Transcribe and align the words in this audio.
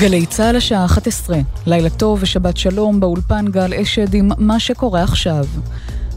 גלי 0.00 0.26
צה"ל 0.26 0.56
השעה 0.56 0.84
11, 0.84 1.38
לילה 1.66 1.90
טוב 1.90 2.18
ושבת 2.22 2.56
שלום 2.56 3.00
באולפן 3.00 3.44
גל 3.50 3.74
אשד 3.74 4.14
עם 4.14 4.30
מה 4.38 4.60
שקורה 4.60 5.02
עכשיו. 5.02 5.44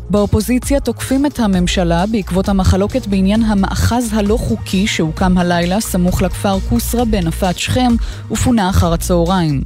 באופוזיציה 0.09 0.79
תוקפים 0.79 1.25
את 1.25 1.39
הממשלה 1.39 2.05
בעקבות 2.05 2.49
המחלוקת 2.49 3.07
בעניין 3.07 3.43
המאחז 3.43 4.09
הלא 4.13 4.37
חוקי 4.37 4.87
שהוקם 4.87 5.37
הלילה 5.37 5.81
סמוך 5.81 6.21
לכפר 6.21 6.59
כוסרא 6.59 7.03
בנפת 7.03 7.57
שכם 7.57 7.91
ופונה 8.31 8.69
אחר 8.69 8.93
הצהריים. 8.93 9.63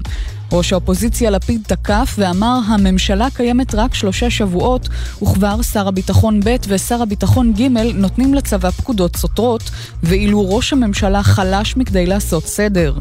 ראש 0.52 0.74
האופוזיציה 0.74 1.30
לפיד 1.30 1.62
תקף 1.68 2.16
ואמר 2.18 2.60
הממשלה 2.68 3.28
קיימת 3.34 3.76
רק 3.76 3.94
שלושה 3.94 4.30
שבועות 4.30 4.90
וכבר 5.24 5.62
שר 5.62 5.88
הביטחון 5.88 6.40
ב' 6.40 6.56
ושר 6.68 7.02
הביטחון 7.02 7.54
ג' 7.54 7.68
נותנים 7.96 8.34
לצבא 8.34 8.70
פקודות 8.70 9.16
סותרות 9.16 9.64
ואילו 10.04 10.56
ראש 10.56 10.74
הממשלה 10.74 11.24
חלש 11.24 11.78
מכדי 11.78 12.06
לעשות 12.06 12.46
סדר. 12.46 12.94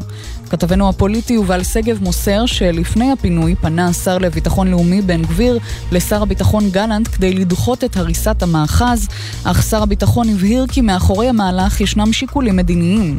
כתבנו 0.49 0.89
הפוליטי 0.89 1.33
יובל 1.33 1.63
שגב 1.63 2.03
מוסר 2.03 2.45
שלפני 2.45 3.11
הפינוי 3.11 3.55
פנה 3.55 3.87
השר 3.87 4.17
לביטחון 4.17 4.67
לאומי 4.67 5.01
בן 5.01 5.21
גביר 5.21 5.59
לשר 5.91 6.21
הביטחון 6.21 6.69
גלנט 6.69 7.07
כדי 7.07 7.33
לדחות 7.33 7.83
את 7.83 7.97
הריסת 7.97 8.43
המאחז, 8.43 9.07
אך 9.43 9.63
שר 9.63 9.83
הביטחון 9.83 10.29
הבהיר 10.29 10.65
כי 10.67 10.81
מאחורי 10.81 11.29
המהלך 11.29 11.81
ישנם 11.81 12.13
שיקולים 12.13 12.55
מדיניים. 12.55 13.17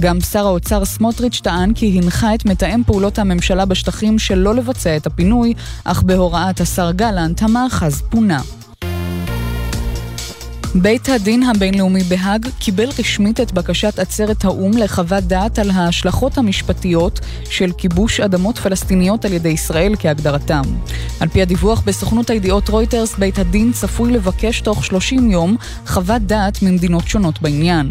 גם 0.00 0.20
שר 0.20 0.46
האוצר 0.46 0.84
סמוטריץ' 0.84 1.40
טען 1.42 1.74
כי 1.74 1.98
הנחה 2.02 2.34
את 2.34 2.44
מתאם 2.44 2.82
פעולות 2.86 3.18
הממשלה 3.18 3.64
בשטחים 3.64 4.18
שלא 4.18 4.54
לבצע 4.54 4.96
את 4.96 5.06
הפינוי, 5.06 5.54
אך 5.84 6.02
בהוראת 6.02 6.60
השר 6.60 6.90
גלנט 6.90 7.42
המאחז 7.42 8.02
פונה. 8.10 8.40
בית 10.74 11.08
הדין 11.08 11.42
הבינלאומי 11.42 12.02
בהאג 12.02 12.48
קיבל 12.58 12.88
רשמית 12.98 13.40
את 13.40 13.52
בקשת 13.52 13.98
עצרת 13.98 14.44
האו"ם 14.44 14.76
לחוות 14.76 15.24
דעת 15.24 15.58
על 15.58 15.70
ההשלכות 15.70 16.38
המשפטיות 16.38 17.20
של 17.44 17.72
כיבוש 17.78 18.20
אדמות 18.20 18.58
פלסטיניות 18.58 19.24
על 19.24 19.32
ידי 19.32 19.48
ישראל 19.48 19.94
כהגדרתם. 19.98 20.62
על 21.20 21.28
פי 21.28 21.42
הדיווח 21.42 21.80
בסוכנות 21.80 22.30
הידיעות 22.30 22.68
רויטרס, 22.68 23.14
בית 23.18 23.38
הדין 23.38 23.72
צפוי 23.72 24.12
לבקש 24.12 24.60
תוך 24.60 24.84
30 24.84 25.30
יום 25.30 25.56
חוות 25.86 26.22
דעת 26.22 26.62
ממדינות 26.62 27.08
שונות 27.08 27.42
בעניין. 27.42 27.88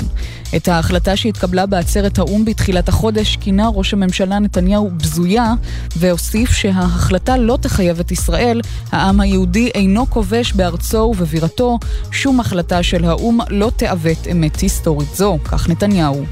את 0.56 0.67
ההחלטה 0.67 1.16
שהתקבלה 1.16 1.66
בעצרת 1.66 2.20
האו"ם 2.20 2.45
בתחילת 2.45 2.89
החודש 2.89 3.38
כינה 3.42 3.67
ראש 3.67 3.94
הממשלה 3.94 4.39
נתניהו 4.39 4.92
בזויה, 4.98 5.54
והוסיף 5.98 6.52
שההחלטה 6.52 7.38
לא 7.38 7.58
תחייב 7.61 8.00
את 8.00 8.11
ישראל, 8.11 8.61
העם 8.92 9.20
היהודי 9.20 9.67
אינו 9.76 10.09
כובש 10.09 10.54
בארצו 10.54 10.98
ובבירתו, 10.98 11.80
שום 12.11 12.39
החלטה 12.39 12.69
של 12.81 13.06
האו"ם 13.06 13.39
לא 13.50 13.72
תעוות 13.75 14.28
אמת 14.31 14.59
היסטורית 14.59 15.16
זו, 15.16 15.38
כך 15.45 15.70
נתניהו. 15.70 16.25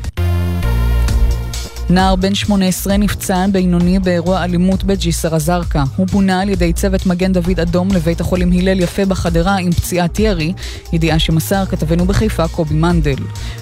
נער 1.90 2.16
בן 2.16 2.36
18 2.36 2.98
נפצע 2.98 3.46
בינוני 3.52 4.00
באירוע 4.00 4.44
אלימות 4.44 4.84
בג'יסר 4.84 5.36
א-זרקא. 5.36 5.84
הוא 5.96 6.08
פונה 6.08 6.42
על 6.42 6.50
ידי 6.50 6.74
צוות 6.74 7.06
מגן 7.06 7.34
דוד 7.34 7.60
אדום 7.60 7.92
לבית 7.92 8.22
החולים 8.22 8.52
הלל 8.52 8.80
יפה 8.80 9.06
בחדרה 9.06 9.56
עם 9.56 9.72
פציעת 9.72 10.20
ירי, 10.20 10.54
ידיעה 10.94 11.20
שמסר 11.20 11.66
כתבנו 11.66 12.06
בחיפה 12.06 12.48
קובי 12.48 12.76
מנדל. 12.76 13.16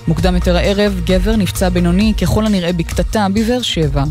מוקדם 0.07 0.35
יותר 0.35 0.57
הערב, 0.57 1.01
גבר 1.05 1.35
נפצע 1.35 1.69
בינוני 1.69 2.13
ככל 2.21 2.45
הנראה 2.45 2.73
בקטטה 2.73 3.27
בבאר 3.33 3.61
שבע. 3.61 4.03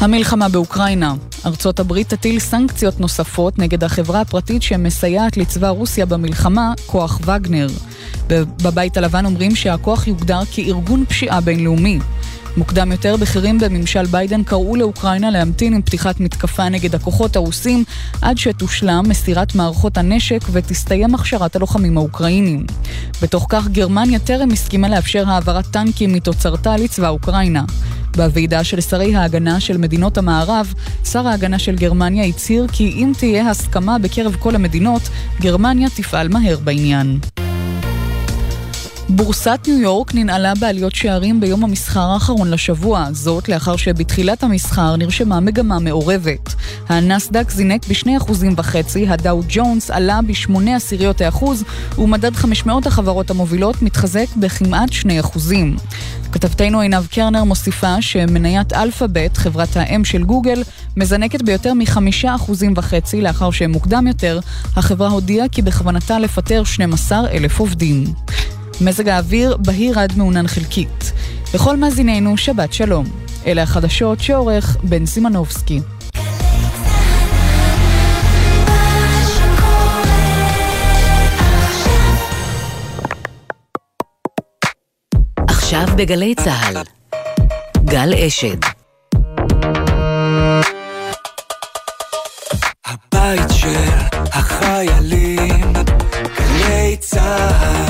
המלחמה 0.00 0.48
באוקראינה. 0.48 1.14
ארצות 1.46 1.80
הברית 1.80 2.08
תטיל 2.14 2.38
סנקציות 2.38 3.00
נוספות 3.00 3.58
נגד 3.58 3.84
החברה 3.84 4.20
הפרטית 4.20 4.62
שמסייעת 4.62 5.36
לצבא 5.36 5.68
רוסיה 5.68 6.06
במלחמה, 6.06 6.72
כוח 6.86 7.20
וגנר. 7.26 7.66
בבית 8.62 8.96
הלבן 8.96 9.26
אומרים 9.26 9.56
שהכוח 9.56 10.06
יוגדר 10.06 10.40
כארגון 10.50 11.04
פשיעה 11.08 11.40
בינלאומי. 11.40 11.98
מוקדם 12.56 12.92
יותר, 12.92 13.16
בכירים 13.16 13.58
בממשל 13.58 14.06
ביידן 14.06 14.42
קראו 14.42 14.76
לאוקראינה 14.76 15.30
להמתין 15.30 15.74
עם 15.74 15.82
פתיחת 15.82 16.20
מתקפה 16.20 16.68
נגד 16.68 16.94
הכוחות 16.94 17.36
הרוסים 17.36 17.84
עד 18.22 18.38
שתושלם 18.38 19.04
מסירת 19.08 19.54
מערכות 19.54 19.98
הנשק 19.98 20.40
ותסתיים 20.52 21.14
הכשרת 21.14 21.56
הלוחמים 21.56 21.96
האוקראינים. 21.96 22.66
בתוך 23.22 23.46
כך, 23.48 23.68
גרמניה 23.68 24.18
טרם 24.18 24.50
הסכימה 24.50 24.88
לאפשר 24.88 25.28
העברת 25.28 25.66
טנקים 25.66 26.12
מתוצרתה 26.12 26.76
לצבא 26.76 27.08
אוקראינה. 27.08 27.64
בוועידה 28.16 28.64
של 28.64 28.80
שרי 28.80 29.16
ההגנה 29.16 29.60
של 29.60 29.76
מדינות 29.76 30.18
המערב, 30.18 30.74
שר 31.04 31.28
ההגנה 31.28 31.58
של 31.58 31.76
גרמניה 31.76 32.24
הצהיר 32.24 32.66
כי 32.72 32.88
אם 32.88 33.12
תהיה 33.18 33.50
הסכמה 33.50 33.98
בקרב 33.98 34.36
כל 34.38 34.54
המדינות, 34.54 35.02
גרמניה 35.40 35.88
תפעל 35.90 36.28
מהר 36.28 36.58
בעניין. 36.64 37.18
בורסת 39.08 39.60
ניו 39.66 39.78
יורק 39.78 40.14
ננעלה 40.14 40.52
בעליות 40.60 40.94
שערים 40.94 41.40
ביום 41.40 41.64
המסחר 41.64 42.00
האחרון 42.00 42.50
לשבוע, 42.50 43.08
זאת 43.12 43.48
לאחר 43.48 43.76
שבתחילת 43.76 44.42
המסחר 44.42 44.96
נרשמה 44.96 45.40
מגמה 45.40 45.78
מעורבת. 45.78 46.54
הנסדק 46.88 47.50
זינק 47.50 47.86
ב-2.5%, 47.88 48.98
הדאו 49.08 49.40
ג'ונס 49.48 49.90
עלה 49.90 50.20
ב-8 50.26 50.70
עשיריות 50.76 51.20
האחוז, 51.20 51.64
ומדד 51.98 52.34
500 52.34 52.86
החברות 52.86 53.30
המובילות 53.30 53.82
מתחזק 53.82 54.26
בכמעט 54.36 54.90
2%. 54.90 55.36
כתבתנו 56.32 56.80
עינב 56.80 57.06
קרנר 57.06 57.44
מוסיפה 57.44 58.02
שמניית 58.02 58.72
אלפאבית, 58.72 59.36
חברת 59.36 59.76
האם 59.76 60.04
של 60.04 60.24
גוגל, 60.24 60.62
מזנקת 60.96 61.42
ביותר 61.42 61.74
מ-5.5% 61.74 63.16
לאחר 63.22 63.50
שמוקדם 63.50 64.06
יותר, 64.06 64.40
החברה 64.76 65.08
הודיעה 65.08 65.48
כי 65.48 65.62
בכוונתה 65.62 66.18
לפטר 66.18 66.64
12,000 66.64 67.58
עובדים. 67.58 68.04
מזג 68.80 69.08
האוויר 69.08 69.56
בהיר 69.56 69.98
עד 69.98 70.12
מעונן 70.16 70.46
חלקית. 70.46 71.12
לכל 71.54 71.76
מאזיננו, 71.76 72.36
שבת 72.36 72.72
שלום. 72.72 73.06
אלה 73.46 73.62
החדשות 73.62 74.20
שעורך 74.20 74.76
בן 74.82 75.06
סימנובסקי. 75.06 75.80
עכשיו 85.48 85.86
בגלי 85.96 86.34
צה"ל, 86.34 86.76
גל 87.84 88.14
אשד. 88.14 88.56
הבית 92.86 93.50
של 93.50 93.90
החיילים, 94.32 95.72
גלי 96.38 96.96
צה"ל 97.00 97.85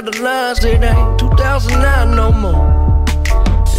the 0.00 0.22
lines. 0.22 0.64
It 0.64 0.82
ain't 0.82 1.18
2009 1.18 2.16
no 2.16 2.32
more. 2.32 3.04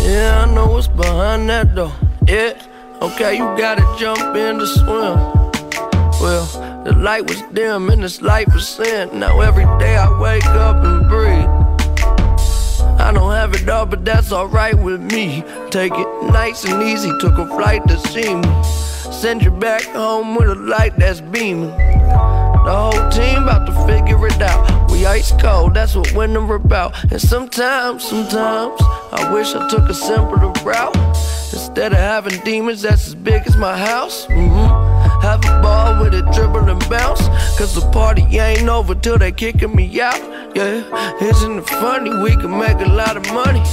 Yeah, 0.04 0.45
I 0.45 0.54
know 0.54 0.68
what's 0.68 0.88
behind 0.88 1.50
that 1.50 1.74
door. 1.75 1.94
Yeah, 2.27 2.54
okay, 3.01 3.33
you 3.38 3.45
gotta 3.57 3.83
jump 3.98 4.36
in 4.36 4.60
to 4.60 4.68
swim. 4.68 5.18
Well, 6.21 6.45
the 6.83 6.94
light 6.94 7.27
was 7.27 7.42
dim 7.54 7.89
and 7.89 8.04
this 8.04 8.21
light 8.21 8.54
was 8.54 8.68
sin. 8.68 9.19
Now 9.19 9.42
every 9.42 9.65
day 9.80 9.95
I 9.95 10.07
wake 10.19 10.45
up 10.45 10.83
and 10.83 11.10
breathe. 11.10 11.50
I 13.00 13.12
don't 13.12 13.31
have 13.31 13.54
it 13.54 13.68
all, 13.68 13.86
but 13.86 14.06
that's 14.06 14.31
alright 14.31 14.77
with 14.77 15.01
me. 15.01 15.44
Take 15.71 15.94
it 15.94 16.07
nice 16.31 16.63
and 16.65 16.83
easy, 16.83 17.12
took 17.19 17.38
a 17.38 17.48
flight 17.48 17.86
to 17.88 17.98
see 18.10 18.36
me. 18.36 18.63
Send 19.12 19.42
you 19.42 19.51
back 19.51 19.83
home 19.83 20.36
with 20.36 20.50
a 20.50 20.56
light 20.56 20.98
that's 20.98 21.21
beaming. 21.21 21.75
The 22.65 22.71
whole 22.71 23.10
team 23.10 23.44
about 23.44 23.65
to 23.65 23.74
figure 23.88 24.27
it 24.27 24.42
out. 24.42 24.73
Ice 25.05 25.33
cold, 25.41 25.73
that's 25.73 25.95
what 25.95 26.13
winter 26.13 26.55
about. 26.55 26.94
And 27.11 27.21
sometimes, 27.21 28.07
sometimes, 28.07 28.81
I 29.11 29.31
wish 29.33 29.53
I 29.53 29.67
took 29.69 29.89
a 29.89 29.94
simpler 29.94 30.51
route. 30.63 30.95
Instead 31.51 31.91
of 31.91 32.00
having 32.00 32.39
demons 32.44 32.81
that's 32.83 33.07
as 33.07 33.15
big 33.15 33.44
as 33.45 33.57
my 33.57 33.77
house. 33.77 34.25
Mm-hmm. 34.27 35.21
Have 35.21 35.44
a 35.45 35.61
ball 35.61 36.03
with 36.03 36.13
it, 36.13 36.25
dribble 36.33 36.69
and 36.69 36.89
bounce. 36.89 37.21
Cause 37.57 37.75
the 37.75 37.81
party 37.91 38.23
ain't 38.38 38.69
over 38.69 38.95
till 38.95 39.17
they 39.17 39.31
kicking 39.31 39.75
me 39.75 40.00
out. 40.00 40.19
Yeah, 40.55 40.83
isn't 41.21 41.59
it 41.59 41.67
funny? 41.67 42.09
We 42.21 42.31
can 42.35 42.57
make 42.57 42.79
a 42.79 42.89
lot 42.89 43.17
of 43.17 43.25
money. 43.33 43.63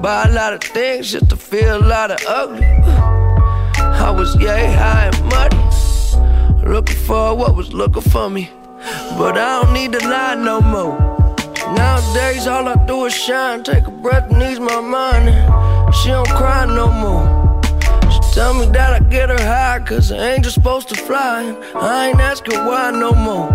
Buy 0.00 0.26
a 0.28 0.32
lot 0.32 0.52
of 0.52 0.60
things 0.60 1.12
just 1.12 1.30
to 1.30 1.36
feel 1.36 1.78
a 1.78 1.86
lot 1.86 2.10
of 2.10 2.18
ugly. 2.26 2.66
I 2.66 4.10
was 4.10 4.36
yay 4.36 4.72
high 4.72 5.10
and 5.12 5.24
muddy. 5.26 6.68
Looking 6.68 6.96
for 6.96 7.34
what 7.34 7.56
was 7.56 7.72
looking 7.72 8.02
for 8.02 8.28
me. 8.28 8.50
But 9.18 9.38
I 9.38 9.62
don't 9.62 9.72
need 9.72 9.92
to 9.92 10.08
lie 10.08 10.34
no 10.34 10.60
more. 10.60 10.98
Nowadays, 11.74 12.46
all 12.46 12.68
I 12.68 12.76
do 12.86 13.06
is 13.06 13.14
shine. 13.14 13.62
Take 13.62 13.86
a 13.86 13.90
breath 13.90 14.30
and 14.30 14.42
ease 14.42 14.60
my 14.60 14.80
mind. 14.80 15.28
She 15.94 16.08
don't 16.08 16.28
cry 16.28 16.66
no 16.66 16.90
more. 16.90 17.24
She 18.12 18.20
tell 18.34 18.52
me 18.54 18.66
that 18.66 18.92
I 18.92 19.00
get 19.08 19.30
her 19.30 19.40
high, 19.40 19.80
cause 19.80 20.10
an 20.10 20.20
angel's 20.20 20.54
supposed 20.54 20.88
to 20.90 20.94
fly. 20.94 21.56
I 21.74 22.08
ain't 22.08 22.20
asking 22.20 22.58
why 22.66 22.90
no 22.90 23.12
more. 23.12 23.48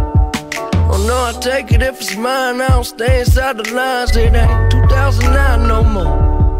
Oh 0.91 1.05
no, 1.07 1.15
I 1.29 1.39
take 1.39 1.71
it 1.71 1.83
if 1.83 2.01
it's 2.01 2.15
mine. 2.15 2.61
I 2.61 2.69
don't 2.69 2.83
stay 2.83 3.19
inside 3.19 3.57
the 3.57 3.73
lines. 3.73 4.15
It 4.15 4.33
ain't 4.33 4.71
2009 4.71 5.67
no 5.67 5.83
more. 5.83 6.57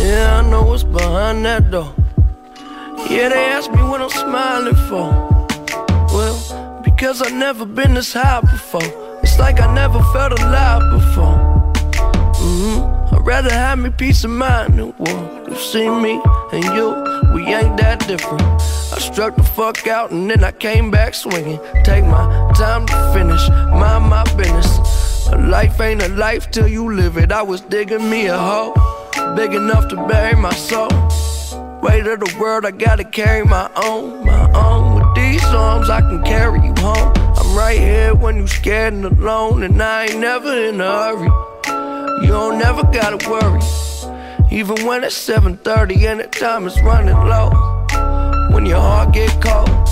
Yeah, 0.00 0.40
I 0.42 0.50
know 0.50 0.64
what's 0.64 0.82
behind 0.82 1.44
that 1.44 1.70
door. 1.70 1.94
Yeah, 3.08 3.28
they 3.28 3.44
ask 3.44 3.70
me 3.70 3.82
what 3.82 4.00
I'm 4.02 4.10
smiling 4.10 4.74
for. 4.88 5.06
Well, 6.12 6.63
because 7.04 7.20
I've 7.20 7.34
never 7.34 7.66
been 7.66 7.92
this 7.92 8.14
high 8.14 8.40
before. 8.40 9.20
It's 9.22 9.38
like 9.38 9.60
I 9.60 9.70
never 9.74 10.02
felt 10.14 10.40
alive 10.40 10.80
before. 10.90 11.36
Mm-hmm. 12.40 13.14
I'd 13.14 13.26
rather 13.26 13.50
have 13.50 13.78
me 13.78 13.90
peace 13.90 14.24
of 14.24 14.30
mind 14.30 14.78
than 14.78 14.96
war. 14.96 15.44
You 15.46 15.54
see 15.54 15.86
me 15.86 16.18
and 16.50 16.64
you, 16.64 16.96
we 17.34 17.42
ain't 17.52 17.76
that 17.76 18.06
different. 18.08 18.40
I 18.40 18.98
struck 19.00 19.36
the 19.36 19.42
fuck 19.42 19.86
out 19.86 20.12
and 20.12 20.30
then 20.30 20.42
I 20.42 20.52
came 20.52 20.90
back 20.90 21.12
swinging. 21.12 21.60
Take 21.84 22.04
my 22.06 22.24
time 22.56 22.86
to 22.86 23.12
finish, 23.12 23.50
mind 23.50 24.08
my 24.08 24.24
business. 24.38 25.28
A 25.28 25.36
life 25.36 25.78
ain't 25.82 26.02
a 26.02 26.08
life 26.08 26.50
till 26.50 26.68
you 26.68 26.90
live 26.90 27.18
it. 27.18 27.32
I 27.32 27.42
was 27.42 27.60
digging 27.60 28.08
me 28.08 28.28
a 28.28 28.38
hole, 28.38 28.72
big 29.36 29.52
enough 29.52 29.88
to 29.90 29.96
bury 30.08 30.36
my 30.36 30.54
soul. 30.54 30.88
Weight 31.82 32.06
of 32.06 32.20
the 32.20 32.34
world, 32.40 32.64
I 32.64 32.70
gotta 32.70 33.04
carry 33.04 33.44
my 33.44 33.70
own, 33.76 34.24
my 34.24 34.50
own. 34.52 34.93
These 35.14 35.44
arms, 35.44 35.88
I 35.90 36.00
can 36.00 36.22
carry 36.24 36.60
you 36.66 36.74
home. 36.78 37.12
I'm 37.36 37.56
right 37.56 37.78
here 37.78 38.14
when 38.14 38.36
you're 38.36 38.46
scared 38.46 38.94
and 38.94 39.04
alone, 39.04 39.62
and 39.62 39.80
I 39.82 40.06
ain't 40.06 40.18
never 40.18 40.52
in 40.52 40.80
a 40.80 40.84
hurry. 40.84 41.30
You 42.22 42.28
don't 42.28 42.58
never 42.58 42.82
gotta 42.84 43.18
worry. 43.28 43.60
Even 44.50 44.86
when 44.86 45.04
it's 45.04 45.16
7:30 45.16 46.06
and 46.06 46.20
the 46.20 46.26
time 46.26 46.66
is 46.66 46.80
running 46.82 47.16
low. 47.16 47.50
When 48.52 48.66
your 48.66 48.80
heart 48.80 49.12
get 49.12 49.30
cold, 49.40 49.88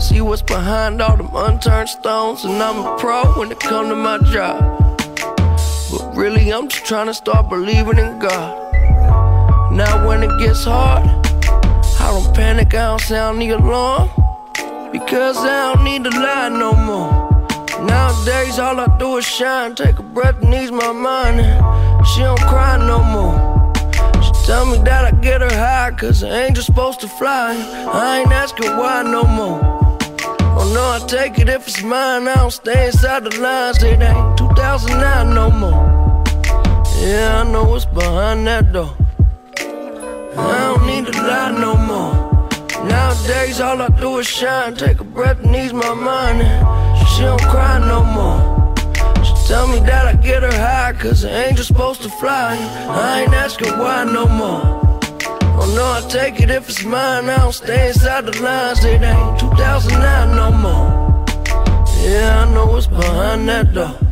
see 0.00 0.20
what's 0.20 0.42
behind 0.42 1.00
all 1.02 1.16
them 1.16 1.30
unturned 1.34 1.88
stones. 1.88 2.44
And 2.44 2.62
I'm 2.62 2.78
a 2.84 2.96
pro 2.98 3.24
when 3.38 3.50
it 3.52 3.60
come 3.60 3.88
to 3.88 3.94
my 3.94 4.18
job. 4.32 4.58
But 5.90 6.16
really, 6.16 6.50
I'm 6.52 6.68
just 6.68 6.86
trying 6.86 7.06
to 7.06 7.14
start 7.14 7.48
believing 7.48 7.98
in 7.98 8.18
God. 8.18 8.50
Now 9.72 10.06
when 10.06 10.22
it 10.22 10.38
gets 10.38 10.64
hard, 10.64 11.04
I 12.00 12.06
don't 12.12 12.34
panic, 12.34 12.74
I 12.74 12.86
don't 12.90 13.00
sound 13.00 13.40
the 13.40 13.50
alarm. 13.50 14.08
Because 14.92 15.36
I 15.38 15.72
don't 15.72 15.84
need 15.84 16.04
to 16.04 16.10
lie 16.10 16.48
no 16.48 16.72
more. 16.72 17.10
Nowadays, 17.86 18.58
all 18.58 18.78
I 18.80 18.88
do 18.98 19.16
is 19.18 19.24
shine. 19.24 19.74
Take 19.74 19.98
a 19.98 20.02
breath 20.02 20.42
and 20.42 20.52
ease 20.52 20.72
my 20.72 20.92
mind. 20.92 21.38
She 22.08 22.20
don't 22.20 22.40
cry 22.40 22.76
no 22.76 23.02
more. 23.02 23.36
She 24.22 24.32
tell 24.46 24.66
me 24.66 24.78
that 24.78 25.04
I 25.04 25.12
get 25.12 25.40
her 25.40 25.48
high, 25.48 25.92
cause 25.92 26.22
an 26.22 26.30
angel's 26.30 26.66
supposed 26.66 27.00
to 27.00 27.08
fly. 27.08 27.54
I 27.92 28.20
ain't 28.20 28.32
asking 28.32 28.76
why 28.76 29.02
no 29.02 29.22
more. 29.24 29.60
Oh 30.58 30.70
no, 30.74 30.82
I 30.90 31.06
take 31.06 31.38
it 31.38 31.48
if 31.48 31.68
it's 31.68 31.82
mine. 31.82 32.26
I 32.28 32.34
don't 32.34 32.50
stay 32.50 32.86
inside 32.86 33.24
the 33.24 33.40
lines. 33.40 33.82
It 33.82 34.02
ain't 34.02 34.38
2009 34.38 35.34
no 35.34 35.50
more. 35.50 36.24
Yeah, 36.98 37.42
I 37.42 37.50
know 37.50 37.64
what's 37.64 37.86
behind 37.86 38.46
that 38.46 38.72
door. 38.72 38.94
I 40.36 40.74
don't 40.74 40.86
need 40.86 41.06
to 41.06 41.22
lie 41.22 41.52
no 41.52 41.76
more. 41.76 42.19
Nowadays, 42.90 43.60
all 43.60 43.80
I 43.80 43.88
do 43.88 44.18
is 44.18 44.26
shine. 44.26 44.74
Take 44.74 45.00
a 45.00 45.04
breath 45.04 45.42
and 45.44 45.54
ease 45.54 45.72
my 45.72 45.94
mind 45.94 46.40
she 47.20 47.26
don't 47.26 47.42
cry 47.42 47.78
no 47.78 48.02
more. 48.02 48.40
She 49.22 49.34
tell 49.46 49.66
me 49.66 49.78
that 49.80 50.06
I 50.06 50.14
get 50.14 50.42
her 50.42 50.52
high, 50.52 50.94
cause 50.94 51.22
an 51.24 51.30
angel's 51.30 51.66
supposed 51.66 52.00
to 52.02 52.08
fly. 52.08 52.56
I 52.88 53.22
ain't 53.22 53.34
asking 53.34 53.78
why 53.78 54.04
no 54.04 54.26
more. 54.26 54.62
Oh 55.60 55.72
no, 55.76 55.84
I 55.98 56.00
take 56.08 56.40
it 56.40 56.50
if 56.50 56.68
it's 56.70 56.82
mine. 56.82 57.28
I 57.28 57.36
don't 57.36 57.52
stay 57.52 57.88
inside 57.88 58.24
the 58.24 58.40
lines. 58.40 58.82
It 58.84 59.02
ain't 59.02 59.38
2009 59.38 60.34
no 60.34 60.50
more. 60.50 60.88
Yeah, 62.02 62.46
I 62.46 62.54
know 62.54 62.66
what's 62.66 62.86
behind 62.86 63.46
that 63.50 63.74
door. 63.74 64.09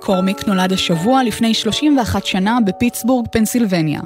מקורמיק 0.00 0.46
נולד 0.46 0.72
השבוע 0.72 1.24
לפני 1.24 1.54
31 1.54 2.26
שנה 2.26 2.58
בפיטסבורג, 2.66 3.26
פנסילבניה. 3.32 4.00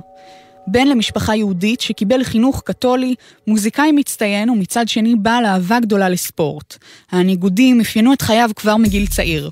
בן 0.67 0.87
למשפחה 0.87 1.37
יהודית 1.37 1.81
שקיבל 1.81 2.25
חינוך 2.25 2.63
קתולי, 2.65 3.15
מוזיקאי 3.47 3.93
מצטיין 3.93 4.51
ומצד 4.51 4.89
שני 4.89 5.15
בעל 5.17 5.47
אהבה 5.47 5.81
גדולה 5.81 6.09
לספורט. 6.09 6.77
הניגודים 7.13 7.81
אפיינו 7.81 8.13
את 8.13 8.23
חייו 8.23 8.51
כבר 8.57 8.77
מגיל 8.77 9.07
צעיר. 9.07 9.51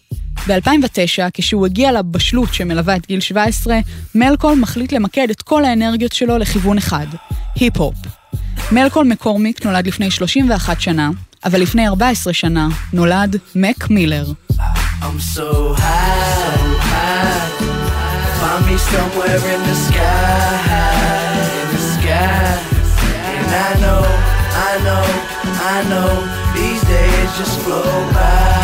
ב-2009, 0.49 1.31
כשהוא 1.35 1.67
הגיע 1.67 1.93
לבשלות 1.93 2.55
שמלווה 2.55 2.97
את 2.97 3.07
גיל 3.07 3.21
17, 3.21 3.79
מלקול 4.15 4.59
מחליט 4.59 4.93
למקד 4.93 5.31
את 5.31 5.43
כל 5.43 5.65
האנרגיות 5.65 6.13
שלו 6.13 6.39
לכיוון 6.39 6.79
אחד, 6.79 7.07
היפ-הופ. 7.55 7.95
מלקול 8.73 9.07
מקורמיק 9.07 9.67
נולד 9.67 9.87
לפני 9.87 10.11
31 10.11 10.81
שנה, 10.81 11.11
אבל 11.45 11.61
לפני 11.61 11.89
14 11.89 12.33
שנה 12.33 12.69
נולד 12.93 13.37
מק 13.55 13.91
מילר. 13.91 14.27
I'm 15.05 15.19
so 15.19 15.75
high, 15.77 16.79
high. 16.79 17.51
Find 18.41 18.67
me 18.67 18.77
somewhere 18.79 19.43
in 19.55 19.61
the 19.69 19.75
sky, 19.75 20.63
in 21.61 21.69
the 21.75 21.83
sky. 21.95 22.47
And 23.35 23.49
I 23.51 23.71
know, 23.83 24.03
I 24.69 24.73
know, 24.87 25.05
I 25.75 25.79
know, 25.91 26.11
these 26.55 26.83
days 26.87 27.29
just 27.37 27.59
flow 27.61 27.83
by, 28.15 28.62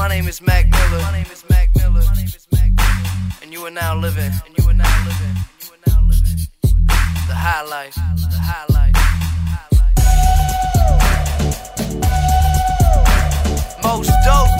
My 0.00 0.08
name 0.08 0.28
is 0.28 0.40
Mac 0.40 0.66
Miller. 0.70 1.02
My 1.02 1.12
name 1.12 1.26
is 1.30 1.44
Mac 1.50 1.68
Miller. 1.76 2.00
My 2.02 2.14
name 2.14 2.24
is 2.24 2.46
Mac 2.50 2.72
Miller. 2.72 3.34
And 3.42 3.52
you 3.52 3.66
are 3.66 3.70
now 3.70 3.94
living. 3.94 4.32
And 4.46 4.56
you 4.56 4.66
are 4.66 4.72
now 4.72 5.04
living. 5.04 5.36
And 5.36 5.44
you 5.60 5.74
are 5.74 5.80
now 5.92 6.00
living. 6.08 6.38
The 7.28 7.34
high 7.34 7.62
life. 7.64 7.94
The 7.94 8.00
high 8.40 8.64
life. 8.70 8.94
The 8.94 9.00
high 9.52 9.68
life. 13.68 13.82
Most 13.82 14.10
dope. 14.24 14.59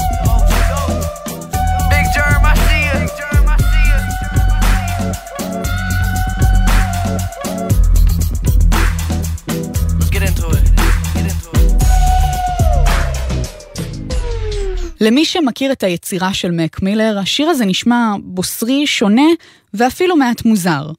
למי 15.00 15.24
שמכיר 15.24 15.72
את 15.72 15.82
היצירה 15.82 16.34
של 16.34 16.50
מק 16.50 16.82
מילר, 16.82 17.18
השיר 17.18 17.48
הזה 17.48 17.64
נשמע 17.64 18.14
בוסרי, 18.22 18.86
שונה 18.86 19.26
ואפילו 19.74 20.16
מעט 20.16 20.44
מוזר. 20.44 20.90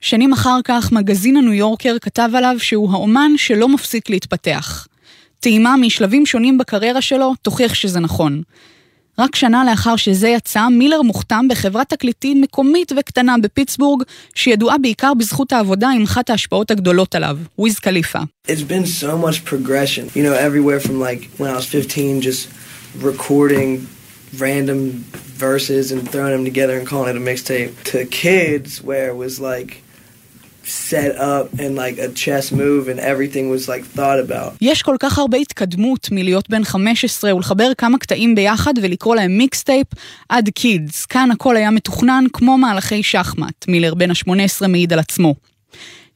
שנים 0.00 0.32
אחר 0.32 0.58
כך, 0.64 0.92
מגזין 0.92 1.36
הניו 1.36 1.52
יורקר 1.52 1.96
כתב 2.00 2.30
עליו 2.34 2.56
שהוא 2.58 2.92
האומן 2.92 3.30
שלא 3.36 3.68
מפסיק 3.68 4.10
להתפתח. 4.10 4.86
טעימה 5.40 5.76
משלבים 5.76 6.26
שונים 6.26 6.58
בקריירה 6.58 7.02
שלו 7.02 7.34
תוכיח 7.42 7.74
שזה 7.74 8.00
נכון. 8.00 8.42
רק 9.18 9.36
שנה 9.36 9.64
לאחר 9.64 9.96
שזה 9.96 10.28
יצא, 10.28 10.68
מילר 10.68 11.02
מוכתם 11.02 11.46
בחברת 11.50 11.88
תקליטים 11.88 12.40
מקומית 12.40 12.92
וקטנה 12.96 13.38
בפיטסבורג, 13.38 14.02
שידועה 14.34 14.78
בעיקר 14.78 15.14
בזכות 15.14 15.52
העבודה 15.52 15.88
עם 15.90 16.02
אחת 16.02 16.30
ההשפעות 16.30 16.70
הגדולות 16.70 17.14
עליו, 17.14 17.38
וויז 17.58 17.78
קליפה. 17.78 18.18
It's 18.48 18.50
been 18.50 18.86
so 19.02 19.26
much 19.26 19.44
progression, 19.44 20.16
you 20.16 20.22
know, 20.22 20.34
everywhere 20.34 20.80
from 20.80 21.00
like 21.00 21.40
when 21.40 21.50
I 21.50 21.56
was 21.56 21.66
15, 21.66 22.20
just 22.20 22.48
recording 23.00 23.86
random 24.38 25.04
verses 25.46 25.92
and 25.92 26.08
throwing 26.10 26.32
them 26.36 26.44
together 26.44 26.74
and 26.78 26.86
calling 26.86 27.08
it 27.14 27.16
a 27.16 27.24
mixtape, 27.30 27.72
to 27.84 28.04
kids 28.06 28.82
where 28.82 29.08
it 29.08 29.16
was 29.16 29.40
like 29.40 29.82
set 30.66 31.16
up 31.16 31.46
and 31.58 31.76
like 31.76 31.98
a 31.98 32.08
chess 32.22 32.50
move 32.52 32.88
and 32.88 32.98
everything 33.00 33.50
was 33.50 33.68
like 33.68 33.84
thought 33.84 34.18
about. 34.18 34.56
יש 34.60 34.82
כל 34.82 34.96
כך 35.00 35.18
הרבה 35.18 35.38
התקדמות 35.38 36.08
מלהיות 36.12 36.50
בן 36.50 36.64
15 36.64 37.34
ולחבר 37.34 37.72
כמה 37.78 37.98
קטעים 37.98 38.34
ביחד 38.34 38.74
ולקרוא 38.82 39.16
להם 39.16 39.38
מיקסטייפ 39.38 39.86
עד 40.28 40.48
קידס. 40.48 41.06
כאן 41.06 41.30
הכל 41.30 41.56
היה 41.56 41.70
מתוכנן 41.70 42.24
כמו 42.32 42.58
מהלכי 42.58 43.02
שחמט, 43.02 43.68
מילר 43.68 43.94
בן 43.94 44.10
ה-18 44.10 44.66
מעיד 44.68 44.92
על 44.92 44.98
עצמו. 44.98 45.34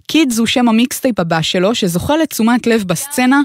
קידס 0.08 0.38
הוא 0.38 0.46
שם 0.46 0.68
המיקסטייפ 0.68 1.20
הבא 1.20 1.42
שלו, 1.42 1.74
שזוכה 1.74 2.16
לתשומת 2.16 2.66
לב 2.66 2.84
בסצנה, 2.86 3.40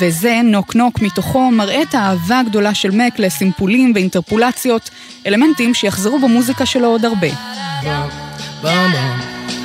וזה, 0.00 0.40
נוק 0.44 0.74
נוק 0.74 1.02
מתוכו, 1.02 1.50
מראה 1.50 1.82
את 1.82 1.94
האהבה 1.94 2.40
הגדולה 2.40 2.74
של 2.74 2.90
מק 2.90 3.18
לסימפולים 3.18 3.92
ואינטרפולציות, 3.94 4.90
אלמנטים 5.26 5.74
שיחזרו 5.74 6.18
במוזיקה 6.18 6.66
שלו 6.66 6.88
עוד 6.88 7.04
הרבה. 7.04 7.28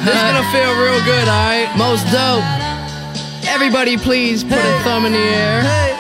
This 0.06 0.14
gonna 0.14 0.46
feel 0.54 0.74
real 0.84 1.02
good, 1.12 1.28
alright? 1.28 1.70
Most 1.86 2.06
dope. 2.18 2.48
Everybody 3.56 3.98
please 3.98 4.44
put 4.44 4.64
a 4.72 4.74
thumb 4.84 5.06
in 5.08 5.14
the 5.14 5.26
air. 5.44 5.58
One, 5.64 5.97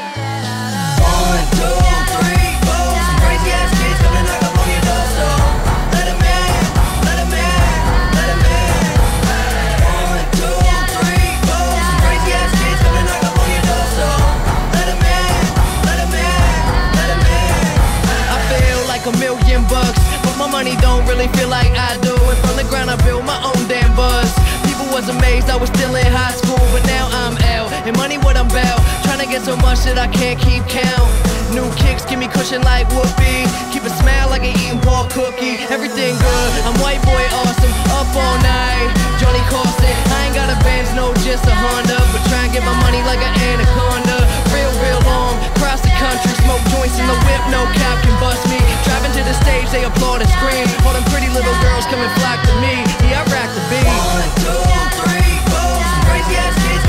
money 20.57 20.75
don't 20.81 21.05
really 21.05 21.29
feel 21.37 21.49
like 21.53 21.69
I 21.77 21.93
do. 22.01 22.17
And 22.17 22.39
from 22.41 22.57
the 22.57 22.65
ground 22.65 22.89
I 22.89 22.97
built 23.05 23.21
my 23.21 23.37
own 23.45 23.61
damn 23.69 23.93
buzz. 23.93 24.25
People 24.65 24.89
was 24.89 25.05
amazed 25.05 25.53
I 25.53 25.57
was 25.63 25.69
still 25.69 25.93
in 25.93 26.09
high 26.09 26.33
school, 26.33 26.65
but 26.73 26.81
now 26.89 27.05
I'm 27.21 27.37
out. 27.53 27.69
And 27.85 27.93
money 27.93 28.17
what 28.25 28.33
I'm 28.41 28.49
about, 28.49 28.81
trying 29.05 29.21
to 29.21 29.29
get 29.29 29.45
so 29.45 29.53
much 29.61 29.85
that 29.85 30.01
I 30.01 30.09
can't 30.09 30.39
keep 30.41 30.65
count. 30.65 31.09
New 31.53 31.69
kicks 31.77 32.09
give 32.09 32.17
me 32.17 32.25
cushion 32.25 32.65
like 32.65 32.89
whoopee. 32.89 33.45
Keep 33.69 33.85
a 33.85 33.93
smile 34.01 34.33
like 34.33 34.41
an 34.49 34.57
eating 34.57 34.81
pork 34.81 35.13
cookie. 35.13 35.61
Everything 35.69 36.17
good, 36.17 36.51
I'm 36.65 36.77
white 36.81 37.05
boy 37.05 37.23
awesome. 37.45 37.73
Up 37.93 38.09
all 38.17 38.37
night, 38.41 38.89
Johnny 39.21 39.43
Carson. 39.53 39.93
I 40.09 40.17
ain't 40.25 40.33
got 40.33 40.49
a 40.49 40.57
Benz, 40.65 40.89
no, 40.97 41.13
just 41.21 41.45
a 41.45 41.53
Honda. 41.53 42.01
But 42.09 42.25
try 42.33 42.49
and 42.49 42.51
get 42.51 42.65
my 42.65 42.73
money 42.81 43.05
like 43.05 43.21
an 43.21 43.33
anaconda. 43.45 44.06
Cross 45.59 45.81
the 45.81 45.93
country. 45.99 46.31
Smoke 46.43 46.63
joints 46.73 46.97
in 46.99 47.05
the 47.05 47.17
whip, 47.27 47.43
no 47.51 47.65
cap 47.75 47.97
can 48.03 48.15
bust 48.19 48.43
me. 48.49 48.59
Driving 48.87 49.13
to 49.17 49.23
the 49.27 49.35
stage, 49.43 49.67
they 49.69 49.83
applaud 49.83 50.21
and 50.21 50.31
scream. 50.39 50.65
All 50.85 50.93
them 50.93 51.05
pretty 51.11 51.29
little 51.29 51.55
girls 51.61 51.85
come 51.91 51.99
and 51.99 52.13
flock 52.19 52.39
to 52.47 52.53
me. 52.63 52.81
Yeah, 53.07 53.23
I 53.23 53.31
rack 53.31 53.49
the 53.51 53.63
beat. 53.69 53.87
One, 53.87 54.31
two, 54.41 54.63
three, 55.03 55.33
four. 55.51 55.77
Crazy 56.07 56.35
ass 56.39 56.55
kids 56.63 56.86